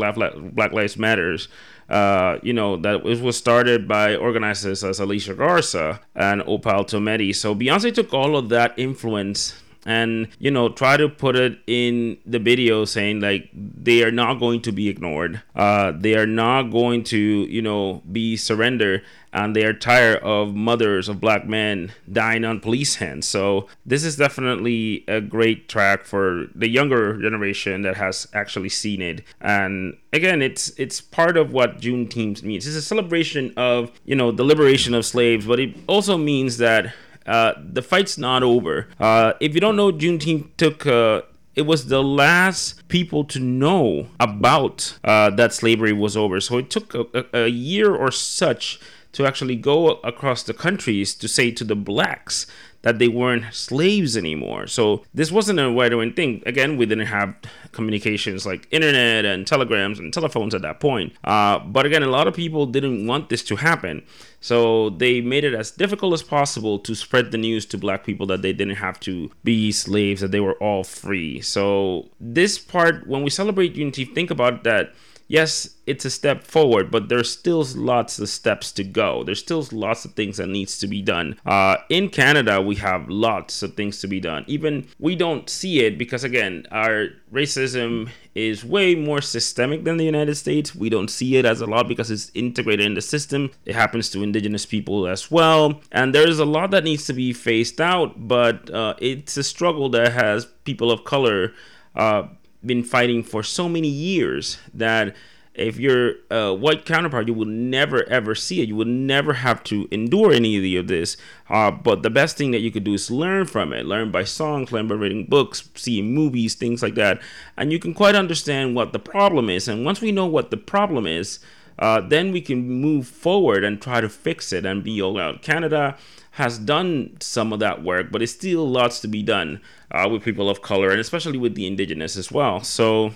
Black- 0.54 0.72
Lives 0.72 0.96
Matters. 0.96 1.48
Uh, 1.88 2.38
you 2.42 2.52
know, 2.52 2.76
that 2.76 3.06
it 3.06 3.20
was 3.22 3.36
started 3.36 3.88
by 3.88 4.14
organizers 4.14 4.84
as 4.84 5.00
Alicia 5.00 5.34
Garza 5.34 6.00
and 6.14 6.42
Opal 6.42 6.84
Tometi. 6.84 7.34
So 7.34 7.54
Beyonce 7.54 7.94
took 7.94 8.12
all 8.12 8.36
of 8.36 8.50
that 8.50 8.78
influence 8.78 9.54
and 9.86 10.28
you 10.38 10.50
know 10.50 10.68
try 10.68 10.96
to 10.96 11.08
put 11.08 11.36
it 11.36 11.58
in 11.66 12.18
the 12.26 12.38
video 12.38 12.84
saying 12.84 13.20
like 13.20 13.48
they 13.52 14.02
are 14.02 14.10
not 14.10 14.34
going 14.34 14.60
to 14.62 14.72
be 14.72 14.88
ignored. 14.88 15.42
Uh 15.54 15.92
they 15.92 16.14
are 16.14 16.26
not 16.26 16.64
going 16.64 17.04
to 17.04 17.18
you 17.18 17.62
know 17.62 18.02
be 18.10 18.36
surrendered 18.36 19.02
and 19.32 19.54
they 19.54 19.64
are 19.64 19.74
tired 19.74 20.22
of 20.22 20.54
mothers 20.54 21.08
of 21.08 21.20
black 21.20 21.46
men 21.46 21.92
dying 22.10 22.44
on 22.44 22.60
police 22.60 22.96
hands. 22.96 23.26
So 23.26 23.68
this 23.84 24.02
is 24.02 24.16
definitely 24.16 25.04
a 25.06 25.20
great 25.20 25.68
track 25.68 26.04
for 26.04 26.46
the 26.54 26.68
younger 26.68 27.20
generation 27.20 27.82
that 27.82 27.96
has 27.96 28.26
actually 28.32 28.70
seen 28.70 29.02
it. 29.02 29.22
And 29.40 29.96
again 30.12 30.42
it's 30.42 30.70
it's 30.70 31.00
part 31.00 31.36
of 31.36 31.52
what 31.52 31.80
June 31.80 32.06
juneteenth 32.06 32.42
means. 32.42 32.66
It's 32.66 32.76
a 32.76 32.82
celebration 32.82 33.52
of 33.56 33.90
you 34.04 34.16
know 34.16 34.30
the 34.32 34.44
liberation 34.44 34.94
of 34.94 35.04
slaves 35.04 35.46
but 35.46 35.60
it 35.60 35.76
also 35.86 36.16
means 36.16 36.58
that 36.58 36.92
uh, 37.28 37.54
the 37.58 37.82
fight's 37.82 38.18
not 38.18 38.42
over. 38.42 38.88
Uh, 38.98 39.34
if 39.40 39.54
you 39.54 39.60
don't 39.60 39.76
know, 39.76 39.92
Juneteenth 39.92 40.48
took. 40.56 40.86
Uh, 40.86 41.22
it 41.54 41.66
was 41.66 41.88
the 41.88 42.04
last 42.04 42.86
people 42.86 43.24
to 43.24 43.40
know 43.40 44.06
about 44.20 44.96
uh, 45.02 45.28
that 45.30 45.52
slavery 45.52 45.92
was 45.92 46.16
over. 46.16 46.40
So 46.40 46.58
it 46.58 46.70
took 46.70 46.94
a, 46.94 47.04
a, 47.12 47.44
a 47.44 47.48
year 47.48 47.92
or 47.94 48.12
such 48.12 48.78
to 49.12 49.26
actually 49.26 49.56
go 49.56 49.92
across 50.04 50.42
the 50.42 50.54
countries 50.54 51.14
to 51.14 51.28
say 51.28 51.50
to 51.50 51.64
the 51.64 51.76
blacks 51.76 52.46
that 52.82 52.98
they 52.98 53.08
weren't 53.08 53.52
slaves 53.52 54.16
anymore. 54.16 54.66
So 54.66 55.04
this 55.12 55.32
wasn't 55.32 55.58
a 55.58 55.70
wide 55.70 55.92
open 55.92 56.12
thing. 56.12 56.42
Again, 56.46 56.76
we 56.76 56.86
didn't 56.86 57.06
have 57.06 57.34
communications 57.72 58.46
like 58.46 58.68
internet 58.70 59.24
and 59.24 59.46
telegrams 59.46 59.98
and 59.98 60.12
telephones 60.12 60.54
at 60.54 60.62
that 60.62 60.78
point. 60.78 61.12
Uh, 61.24 61.58
but 61.58 61.86
again, 61.86 62.02
a 62.02 62.08
lot 62.08 62.28
of 62.28 62.34
people 62.34 62.66
didn't 62.66 63.06
want 63.06 63.30
this 63.30 63.42
to 63.44 63.56
happen. 63.56 64.04
So 64.40 64.90
they 64.90 65.20
made 65.20 65.42
it 65.42 65.54
as 65.54 65.72
difficult 65.72 66.14
as 66.14 66.22
possible 66.22 66.78
to 66.80 66.94
spread 66.94 67.32
the 67.32 67.38
news 67.38 67.66
to 67.66 67.78
black 67.78 68.04
people 68.04 68.26
that 68.28 68.42
they 68.42 68.52
didn't 68.52 68.76
have 68.76 69.00
to 69.00 69.30
be 69.42 69.72
slaves, 69.72 70.20
that 70.20 70.30
they 70.30 70.40
were 70.40 70.54
all 70.54 70.84
free. 70.84 71.40
So 71.40 72.08
this 72.20 72.58
part, 72.58 73.08
when 73.08 73.24
we 73.24 73.30
celebrate 73.30 73.74
unity, 73.74 74.04
think 74.04 74.30
about 74.30 74.62
that 74.62 74.94
yes, 75.28 75.76
it's 75.86 76.04
a 76.04 76.10
step 76.10 76.42
forward, 76.42 76.90
but 76.90 77.08
there's 77.08 77.30
still 77.30 77.64
lots 77.74 78.18
of 78.18 78.28
steps 78.28 78.72
to 78.72 78.84
go. 78.84 79.22
There's 79.22 79.38
still 79.38 79.66
lots 79.70 80.04
of 80.04 80.12
things 80.12 80.38
that 80.38 80.48
needs 80.48 80.78
to 80.80 80.86
be 80.86 81.00
done. 81.02 81.38
Uh, 81.46 81.76
in 81.88 82.08
Canada, 82.08 82.60
we 82.60 82.76
have 82.76 83.08
lots 83.08 83.62
of 83.62 83.74
things 83.74 84.00
to 84.00 84.08
be 84.08 84.20
done. 84.20 84.44
Even 84.46 84.88
we 84.98 85.14
don't 85.14 85.48
see 85.48 85.80
it 85.80 85.96
because 85.96 86.24
again, 86.24 86.66
our 86.70 87.08
racism 87.32 88.10
is 88.34 88.64
way 88.64 88.94
more 88.94 89.20
systemic 89.20 89.84
than 89.84 89.96
the 89.96 90.04
United 90.04 90.34
States. 90.34 90.74
We 90.74 90.88
don't 90.88 91.08
see 91.08 91.36
it 91.36 91.44
as 91.44 91.60
a 91.60 91.66
lot 91.66 91.88
because 91.88 92.10
it's 92.10 92.30
integrated 92.34 92.86
in 92.86 92.94
the 92.94 93.02
system. 93.02 93.50
It 93.64 93.74
happens 93.74 94.08
to 94.10 94.22
indigenous 94.22 94.64
people 94.66 95.06
as 95.06 95.30
well, 95.30 95.80
and 95.92 96.14
there's 96.14 96.38
a 96.38 96.44
lot 96.44 96.70
that 96.70 96.84
needs 96.84 97.06
to 97.06 97.12
be 97.12 97.32
phased 97.32 97.80
out. 97.80 98.28
But 98.28 98.70
uh, 98.70 98.94
it's 98.98 99.36
a 99.36 99.44
struggle 99.44 99.88
that 99.90 100.12
has 100.12 100.46
people 100.64 100.90
of 100.90 101.04
color. 101.04 101.52
Uh, 101.94 102.28
been 102.64 102.82
fighting 102.82 103.22
for 103.22 103.42
so 103.42 103.68
many 103.68 103.88
years 103.88 104.58
that 104.74 105.14
if 105.58 105.76
you're 105.76 106.12
a 106.30 106.54
white 106.54 106.84
counterpart, 106.84 107.26
you 107.26 107.34
will 107.34 107.44
never 107.44 108.08
ever 108.08 108.34
see 108.34 108.62
it. 108.62 108.68
You 108.68 108.76
will 108.76 108.84
never 108.84 109.34
have 109.34 109.64
to 109.64 109.88
endure 109.90 110.32
any 110.32 110.76
of 110.76 110.86
this. 110.86 111.16
Uh, 111.50 111.72
but 111.72 112.02
the 112.02 112.10
best 112.10 112.36
thing 112.36 112.52
that 112.52 112.60
you 112.60 112.70
could 112.70 112.84
do 112.84 112.94
is 112.94 113.10
learn 113.10 113.44
from 113.44 113.72
it. 113.72 113.84
Learn 113.84 114.12
by 114.12 114.22
songs, 114.22 114.70
learn 114.70 114.86
by 114.86 114.94
reading 114.94 115.24
books, 115.24 115.68
seeing 115.74 116.14
movies, 116.14 116.54
things 116.54 116.82
like 116.82 116.94
that. 116.94 117.20
And 117.56 117.72
you 117.72 117.80
can 117.80 117.92
quite 117.92 118.14
understand 118.14 118.76
what 118.76 118.92
the 118.92 119.00
problem 119.00 119.50
is. 119.50 119.66
And 119.66 119.84
once 119.84 120.00
we 120.00 120.12
know 120.12 120.26
what 120.26 120.52
the 120.52 120.56
problem 120.56 121.06
is, 121.06 121.40
uh, 121.78 122.00
then 122.00 122.32
we 122.32 122.40
can 122.40 122.68
move 122.68 123.06
forward 123.06 123.64
and 123.64 123.82
try 123.82 124.00
to 124.00 124.08
fix 124.08 124.52
it 124.52 124.64
and 124.64 124.84
be 124.84 125.02
all 125.02 125.18
out. 125.18 125.42
Canada 125.42 125.96
has 126.38 126.56
done 126.56 127.16
some 127.18 127.52
of 127.52 127.58
that 127.58 127.82
work, 127.82 128.12
but 128.12 128.22
it's 128.22 128.30
still 128.30 128.68
lots 128.68 129.00
to 129.00 129.08
be 129.08 129.24
done 129.24 129.60
uh, 129.90 130.08
with 130.08 130.22
people 130.22 130.48
of 130.48 130.62
color 130.62 130.90
and 130.90 131.00
especially 131.00 131.36
with 131.36 131.56
the 131.56 131.66
indigenous 131.66 132.16
as 132.16 132.30
well. 132.30 132.62
So 132.62 133.10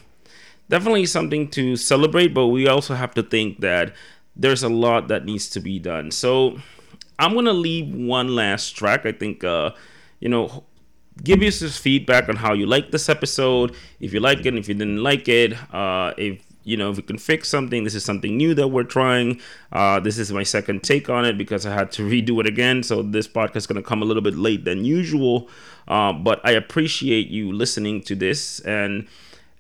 definitely 0.69 1.07
something 1.07 1.49
to 1.51 1.77
celebrate, 1.77 2.35
but 2.35 2.49
we 2.49 2.67
also 2.67 2.95
have 2.95 3.15
to 3.15 3.23
think 3.23 3.61
that 3.61 3.95
there's 4.35 4.65
a 4.65 4.69
lot 4.69 5.07
that 5.07 5.25
needs 5.25 5.49
to 5.51 5.61
be 5.61 5.79
done. 5.79 6.11
So 6.11 6.59
I'm 7.17 7.35
gonna 7.35 7.53
leave 7.53 7.95
one 7.95 8.35
last 8.35 8.75
track. 8.75 9.07
I 9.07 9.13
think 9.13 9.45
uh, 9.45 9.71
you 10.19 10.29
know 10.29 10.65
give 11.23 11.43
us 11.43 11.61
this 11.61 11.79
feedback 11.79 12.29
on 12.29 12.35
how 12.35 12.55
you 12.55 12.67
like 12.67 12.91
this 12.91 13.09
episode 13.09 13.77
if 14.01 14.15
you 14.15 14.19
like 14.19 14.47
it 14.47 14.57
if 14.57 14.67
you 14.67 14.75
didn't 14.75 15.03
like 15.03 15.29
it 15.29 15.53
uh, 15.75 16.15
if 16.17 16.41
you 16.65 16.77
know 16.77 16.91
if 16.91 16.97
we 16.97 17.03
can 17.03 17.19
fix 17.19 17.49
something 17.49 17.85
this 17.85 17.95
is 17.95 18.05
something 18.05 18.37
new 18.37 18.55
that 18.55 18.69
we're 18.69 18.85
trying. 18.85 19.41
Uh, 19.73 20.01
this 20.01 20.19
is 20.19 20.33
my 20.33 20.43
second 20.43 20.83
take 20.83 21.09
on 21.09 21.25
it 21.25 21.37
because 21.39 21.67
i 21.67 21.73
had 21.73 21.91
to 21.93 22.03
redo 22.11 22.41
it 22.41 22.47
again. 22.47 22.83
So 22.83 23.03
this 23.03 23.29
podcast 23.29 23.57
is 23.57 23.67
going 23.67 23.83
to 23.83 23.89
come 23.89 24.03
a 24.03 24.05
little 24.05 24.23
bit 24.23 24.37
late 24.37 24.65
than 24.65 24.85
usual. 24.85 25.49
Uh, 25.89 26.13
but 26.13 26.41
i 26.45 26.53
appreciate 26.53 27.29
you 27.29 27.53
listening 27.53 28.03
to 28.03 28.15
this. 28.15 28.61
And 28.61 29.09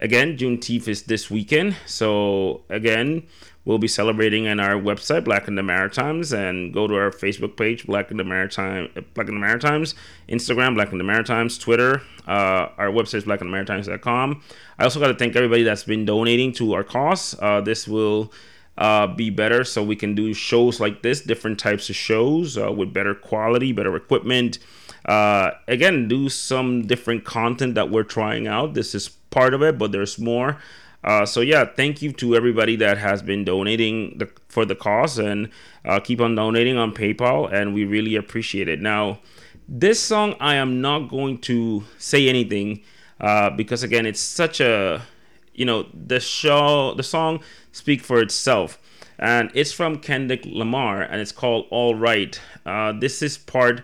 again 0.03 0.37
juneteenth 0.37 0.89
is 0.89 1.05
this 1.05 1.31
weekend 1.31 1.75
so 1.87 2.61
again 2.69 3.27
we'll 3.65 3.79
be 3.79 3.89
celebrating 3.89 4.49
on 4.49 4.59
our 4.59 4.75
website 4.75 5.25
black 5.25 5.47
in 5.49 5.55
the 5.55 5.63
maritimes 5.63 6.33
and 6.33 6.75
go 6.75 6.87
to 6.87 6.95
our 6.95 7.11
facebook 7.11 7.57
page 7.57 7.87
black 7.87 8.11
in 8.11 8.17
the 8.17 8.25
maritime 8.25 8.89
black 9.15 9.29
in 9.29 9.35
the 9.35 9.41
maritimes 9.41 9.95
instagram 10.29 10.75
black 10.75 10.93
in 10.93 10.99
the 10.99 11.05
maritimes 11.05 11.57
twitter 11.57 12.03
uh, 12.27 12.69
our 12.77 12.89
website 12.89 13.15
is 13.15 13.25
blackinthemaritimes.com 13.25 14.43
i 14.79 14.85
also 14.85 15.01
got 15.01 15.07
to 15.07 15.15
thank 15.15 15.35
everybody 15.37 15.63
that's 15.63 15.85
been 15.85 16.05
donating 16.05 16.53
to 16.53 16.75
our 16.75 16.85
cause. 16.85 17.37
Uh, 17.41 17.61
this 17.61 17.87
will 17.87 18.33
uh, 18.79 19.07
be 19.07 19.31
better 19.31 19.65
so 19.65 19.83
we 19.83 19.97
can 19.97 20.15
do 20.15 20.33
shows 20.33 20.81
like 20.81 21.03
this 21.03 21.21
different 21.21 21.59
types 21.59 21.91
of 21.91 21.97
shows 21.97 22.57
uh, 22.57 22.73
with 22.73 22.93
better 22.93 23.15
quality 23.15 23.73
better 23.73 23.95
equipment. 23.97 24.59
Uh, 25.05 25.51
again 25.67 26.07
do 26.09 26.29
some 26.29 26.87
different 26.87 27.25
content 27.25 27.75
that 27.75 27.91
we're 27.91 28.03
trying 28.03 28.47
out. 28.47 28.75
This 28.75 28.95
is 28.95 29.11
part 29.33 29.55
of 29.55 29.63
it 29.63 29.79
but 29.79 29.91
there's 29.91 30.19
more 30.19 30.59
uh, 31.05 31.27
so 31.27 31.41
yeah, 31.41 31.65
thank 31.65 32.01
you 32.01 32.13
to 32.13 32.37
everybody 32.37 32.77
that 32.77 32.97
has 32.99 33.23
been 33.23 33.45
donating 33.45 34.19
the, 34.19 34.31
for 34.49 34.65
the 34.65 34.77
cause 34.77 35.19
and 35.19 35.49
uh, 35.85 35.99
keep 35.99 36.21
on 36.21 36.35
donating 36.35 36.77
on 36.77 36.95
PayPal, 36.95 37.53
and 37.53 37.75
we 37.75 37.85
really 37.85 38.15
appreciate 38.15 38.69
it. 38.69 38.81
Now, 38.81 39.19
this 39.69 39.99
song 39.99 40.37
I 40.39 40.55
am 40.55 40.81
not 40.81 41.09
going 41.09 41.39
to 41.39 41.85
say 41.99 42.29
anything 42.29 42.83
uh, 43.21 43.51
because 43.51 43.83
again, 43.83 44.07
it's 44.07 44.21
such 44.21 44.61
a 44.61 45.03
you 45.55 45.65
know 45.65 45.87
the 45.93 46.21
show 46.21 46.95
the 46.95 47.03
song 47.03 47.43
speak 47.73 48.01
for 48.03 48.21
itself, 48.21 48.79
and 49.19 49.51
it's 49.55 49.73
from 49.73 49.99
Kendrick 49.99 50.45
Lamar 50.45 51.03
and 51.03 51.21
it's 51.21 51.33
called 51.33 51.67
All 51.71 51.97
Right. 51.97 52.41
Uh, 52.65 52.93
this 52.93 53.23
is 53.23 53.39
part 53.39 53.83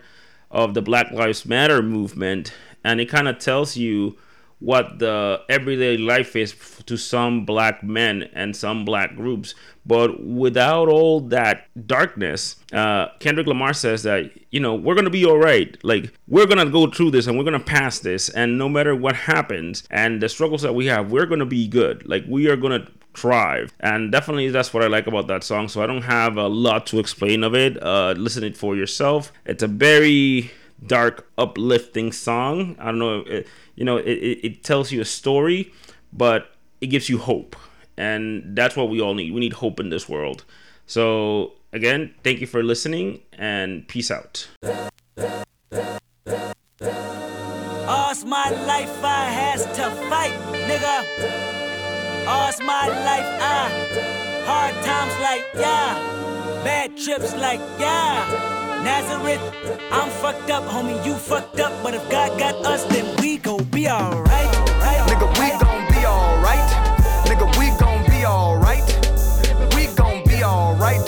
of 0.53 0.75
the 0.75 0.83
Black 0.83 1.11
Lives 1.11 1.45
Matter 1.45 1.83
movement, 1.83 2.53
and 2.85 3.01
it 3.01 3.07
kind 3.07 3.27
of 3.27 3.39
tells 3.41 3.77
you 3.77 4.17
what 4.61 4.99
the 4.99 5.41
everyday 5.49 5.97
life 5.97 6.35
is 6.35 6.55
to 6.87 6.97
some 6.97 7.45
black 7.45 7.83
men 7.83 8.29
and 8.33 8.57
some 8.57 8.85
black 8.85 9.15
groups. 9.15 9.55
But 9.87 10.23
without 10.23 10.89
all 10.89 11.21
that 11.29 11.67
darkness, 11.87 12.57
uh, 12.73 13.07
Kendrick 13.21 13.47
Lamar 13.47 13.73
says 13.73 14.03
that, 14.03 14.31
you 14.51 14.61
know, 14.61 14.75
we're 14.75 14.95
going 14.95 15.05
to 15.05 15.11
be 15.11 15.25
all 15.25 15.39
right. 15.39 15.77
Like, 15.83 16.13
we're 16.27 16.47
going 16.47 16.65
to 16.65 16.71
go 16.71 16.91
through 16.91 17.13
this 17.13 17.27
and 17.27 17.39
we're 17.39 17.45
going 17.45 17.59
to 17.59 17.65
pass 17.65 18.01
this. 18.01 18.29
And 18.29 18.59
no 18.59 18.69
matter 18.69 18.95
what 18.95 19.15
happens 19.15 19.85
and 19.91 20.21
the 20.21 20.29
struggles 20.29 20.63
that 20.63 20.75
we 20.75 20.87
have, 20.87 21.11
we're 21.11 21.27
going 21.27 21.39
to 21.39 21.47
be 21.47 21.69
good. 21.69 22.07
Like, 22.07 22.25
we 22.29 22.49
are 22.49 22.57
going 22.57 22.83
to 22.83 22.93
thrive 23.15 23.73
and 23.81 24.13
definitely 24.13 24.49
that's 24.49 24.73
what 24.73 24.81
i 24.83 24.87
like 24.87 25.09
about 25.09 25.27
that 25.27 25.43
song 25.43 25.67
so 25.67 25.83
i 25.83 25.87
don't 25.87 26.03
have 26.03 26.37
a 26.37 26.47
lot 26.47 26.87
to 26.87 27.01
explain 27.01 27.43
of 27.43 27.53
it 27.53 27.83
uh 27.83 28.15
listen 28.17 28.45
it 28.45 28.57
for 28.57 28.77
yourself 28.77 29.33
it's 29.45 29.63
a 29.63 29.67
very 29.67 30.53
dark 30.87 31.29
uplifting 31.37 32.13
song 32.13 32.77
i 32.79 32.85
don't 32.85 32.99
know 33.01 33.25
it, 33.27 33.49
you 33.79 33.85
know 33.85 33.97
it, 33.97 34.19
it, 34.31 34.47
it 34.47 34.65
tells 34.65 34.91
you 34.91 35.01
a 35.01 35.05
story 35.05 35.73
but 36.13 36.51
it 36.81 36.89
gives 36.89 37.09
you 37.09 37.19
hope. 37.19 37.57
And 37.97 38.57
that's 38.57 38.77
what 38.77 38.89
we 38.89 39.01
all 39.01 39.15
need. 39.15 39.33
We 39.33 39.41
need 39.41 39.55
hope 39.55 39.81
in 39.81 39.91
this 39.91 40.09
world. 40.09 40.45
So 40.87 41.53
again 41.73 42.15
thank 42.25 42.41
you 42.41 42.47
for 42.47 42.63
listening 42.63 43.21
and 43.33 43.87
peace 43.87 44.11
out. 44.11 44.49
All's 47.97 48.25
my 48.25 48.51
life 48.67 49.05
I 49.05 49.25
has 49.41 49.65
to 49.65 49.91
fight, 50.11 50.35
nigga. 50.69 50.97
All's 52.27 52.61
my 52.61 52.89
life 52.89 53.31
I 53.41 54.09
hard 54.45 54.75
times 54.85 55.15
like 55.21 55.45
yeah, 55.55 56.65
bad 56.65 56.97
trips 56.97 57.35
like 57.37 57.61
yeah. 57.79 58.58
Nazareth, 58.85 59.41
I'm 59.91 60.09
fucked 60.09 60.51
up, 60.51 60.65
homie, 60.65 61.05
you 61.05 61.15
fucked 61.15 61.61
up. 61.61 61.73
But 61.83 61.95
if 61.95 62.09
God 62.11 62.39
got 62.39 62.55
us, 62.65 62.85
then 62.85 63.07
we 63.21 63.39
gon' 63.39 63.65
be 63.65 63.89
alright. 63.89 64.53
Nigga, 65.09 65.29
we 65.41 65.49
gon' 65.59 65.87
be 65.93 66.07
alright. 66.07 66.69
Nigga, 67.27 67.47
we 67.59 67.67
gon' 67.79 68.05
be 68.11 68.25
alright. 68.25 68.87
We 69.75 69.87
gon' 69.95 70.25
be 70.27 70.45
alright. 70.45 71.08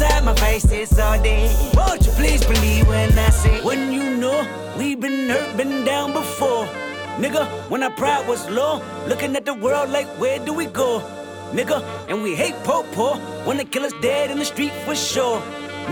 Decide 0.00 0.24
my 0.24 0.34
face 0.36 0.62
this 0.62 0.98
all 0.98 1.22
day. 1.22 1.54
Won't 1.74 2.06
you 2.06 2.12
please 2.12 2.42
believe 2.42 2.88
when 2.88 3.18
I 3.18 3.28
say, 3.28 3.60
when 3.62 3.92
you 3.92 4.16
know 4.16 4.48
we've 4.78 4.98
been 4.98 5.28
hurt, 5.28 5.58
been 5.58 5.84
down 5.84 6.14
before. 6.14 6.64
Nigga, 7.20 7.44
when 7.68 7.82
our 7.82 7.90
pride 7.90 8.26
was 8.26 8.48
low, 8.48 8.80
looking 9.06 9.36
at 9.36 9.44
the 9.44 9.52
world 9.52 9.90
like, 9.90 10.06
where 10.18 10.38
do 10.38 10.54
we 10.54 10.64
go? 10.64 11.00
Nigga, 11.52 11.84
and 12.08 12.22
we 12.22 12.34
hate 12.34 12.54
po 12.64 12.82
po 12.94 13.16
when 13.44 13.58
kill 13.66 13.84
us 13.84 13.92
dead 14.00 14.30
in 14.30 14.38
the 14.38 14.44
street 14.46 14.72
for 14.86 14.94
sure. 14.94 15.38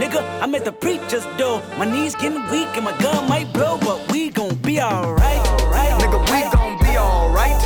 Nigga, 0.01 0.25
I'm 0.41 0.55
at 0.55 0.65
the 0.65 0.73
preacher's 0.73 1.27
door. 1.37 1.61
My 1.77 1.85
knees 1.85 2.15
getting 2.15 2.41
weak 2.51 2.73
and 2.77 2.87
my 2.87 2.97
gun 2.97 3.29
might 3.29 3.53
blow, 3.53 3.77
but 3.77 4.11
we 4.11 4.31
gon' 4.31 4.55
be 4.55 4.81
alright. 4.81 5.45
Nigga, 6.01 6.21
we 6.33 6.41
gon' 6.57 6.79
be 6.79 6.97
alright. 6.97 7.61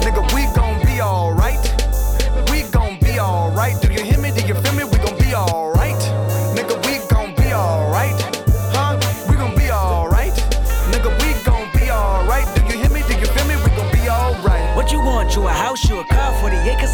Nigga, 0.00 0.22
we 0.32 0.42
gon' 0.56 0.80
be 0.86 1.02
alright. 1.02 1.62
We 2.50 2.62
gon' 2.70 2.98
be 3.00 3.20
alright. 3.20 3.91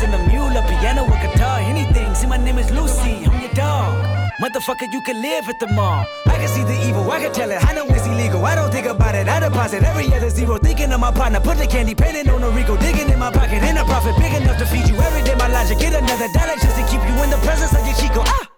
And 0.02 0.14
a 0.14 0.18
mule, 0.28 0.56
a 0.56 0.62
piano, 0.68 1.04
a 1.04 1.16
guitar, 1.24 1.60
anything. 1.60 2.14
See, 2.14 2.26
my 2.26 2.36
name 2.36 2.58
is 2.58 2.70
Lucy, 2.70 3.24
I'm 3.26 3.40
your 3.40 3.52
dog. 3.52 4.18
Motherfucker, 4.40 4.92
you 4.92 5.00
can 5.00 5.20
live 5.20 5.48
at 5.48 5.58
the 5.58 5.66
mall. 5.66 6.06
I 6.26 6.36
can 6.36 6.48
see 6.48 6.62
the 6.62 6.78
evil, 6.86 7.10
I 7.10 7.18
can 7.18 7.32
tell 7.32 7.50
it. 7.50 7.64
I 7.64 7.74
know 7.74 7.86
it's 7.86 8.06
illegal. 8.06 8.44
I 8.44 8.54
don't 8.54 8.70
think 8.70 8.86
about 8.86 9.16
it. 9.16 9.26
I 9.26 9.40
deposit 9.40 9.82
every 9.82 10.06
other 10.14 10.30
zero. 10.30 10.58
Thinking 10.58 10.92
of 10.92 11.00
my 11.00 11.10
partner, 11.10 11.40
put 11.40 11.58
the 11.58 11.66
candy 11.66 11.94
painting 11.94 12.30
on 12.30 12.42
a 12.44 12.50
Rico. 12.50 12.76
Digging 12.76 13.10
in 13.10 13.18
my 13.18 13.32
pocket, 13.32 13.62
in 13.64 13.76
a 13.76 13.84
profit 13.84 14.14
big 14.16 14.34
enough 14.34 14.58
to 14.58 14.66
feed 14.66 14.88
you 14.88 14.96
every 14.96 15.22
day. 15.22 15.34
My 15.34 15.48
logic, 15.48 15.78
get 15.78 15.94
another 15.94 16.28
dollar 16.32 16.54
just 16.54 16.76
to 16.76 16.82
keep 16.86 17.02
you 17.02 17.22
in 17.24 17.30
the 17.30 17.40
presence 17.42 17.72
of 17.72 17.84
your 17.84 17.96
Chico. 17.96 18.22
Ah! 18.24 18.57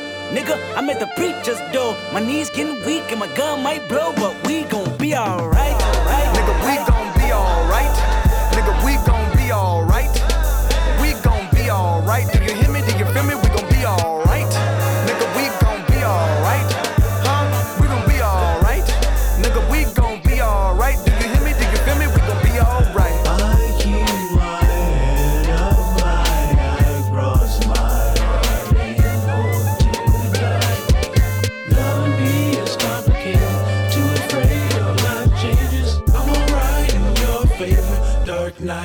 Nigga, 0.31 0.57
I'm 0.77 0.89
at 0.89 1.01
the 1.01 1.07
preacher's 1.17 1.59
door. 1.73 1.97
My 2.13 2.21
knees 2.21 2.49
getting 2.49 2.81
weak 2.85 3.03
and 3.11 3.19
my 3.19 3.27
gun 3.35 3.61
might 3.61 3.85
blow, 3.89 4.13
but 4.15 4.33
we 4.47 4.63
gon' 4.63 4.95
be 4.97 5.13
alright. 5.13 5.77
Right, 6.07 6.27
Nigga, 6.35 6.53
we 6.67 6.75
gon' 6.87 7.13
be 7.19 7.33
alright. 7.33 7.95
Nigga, 8.55 8.85
we 8.85 8.93
gon' 9.05 9.10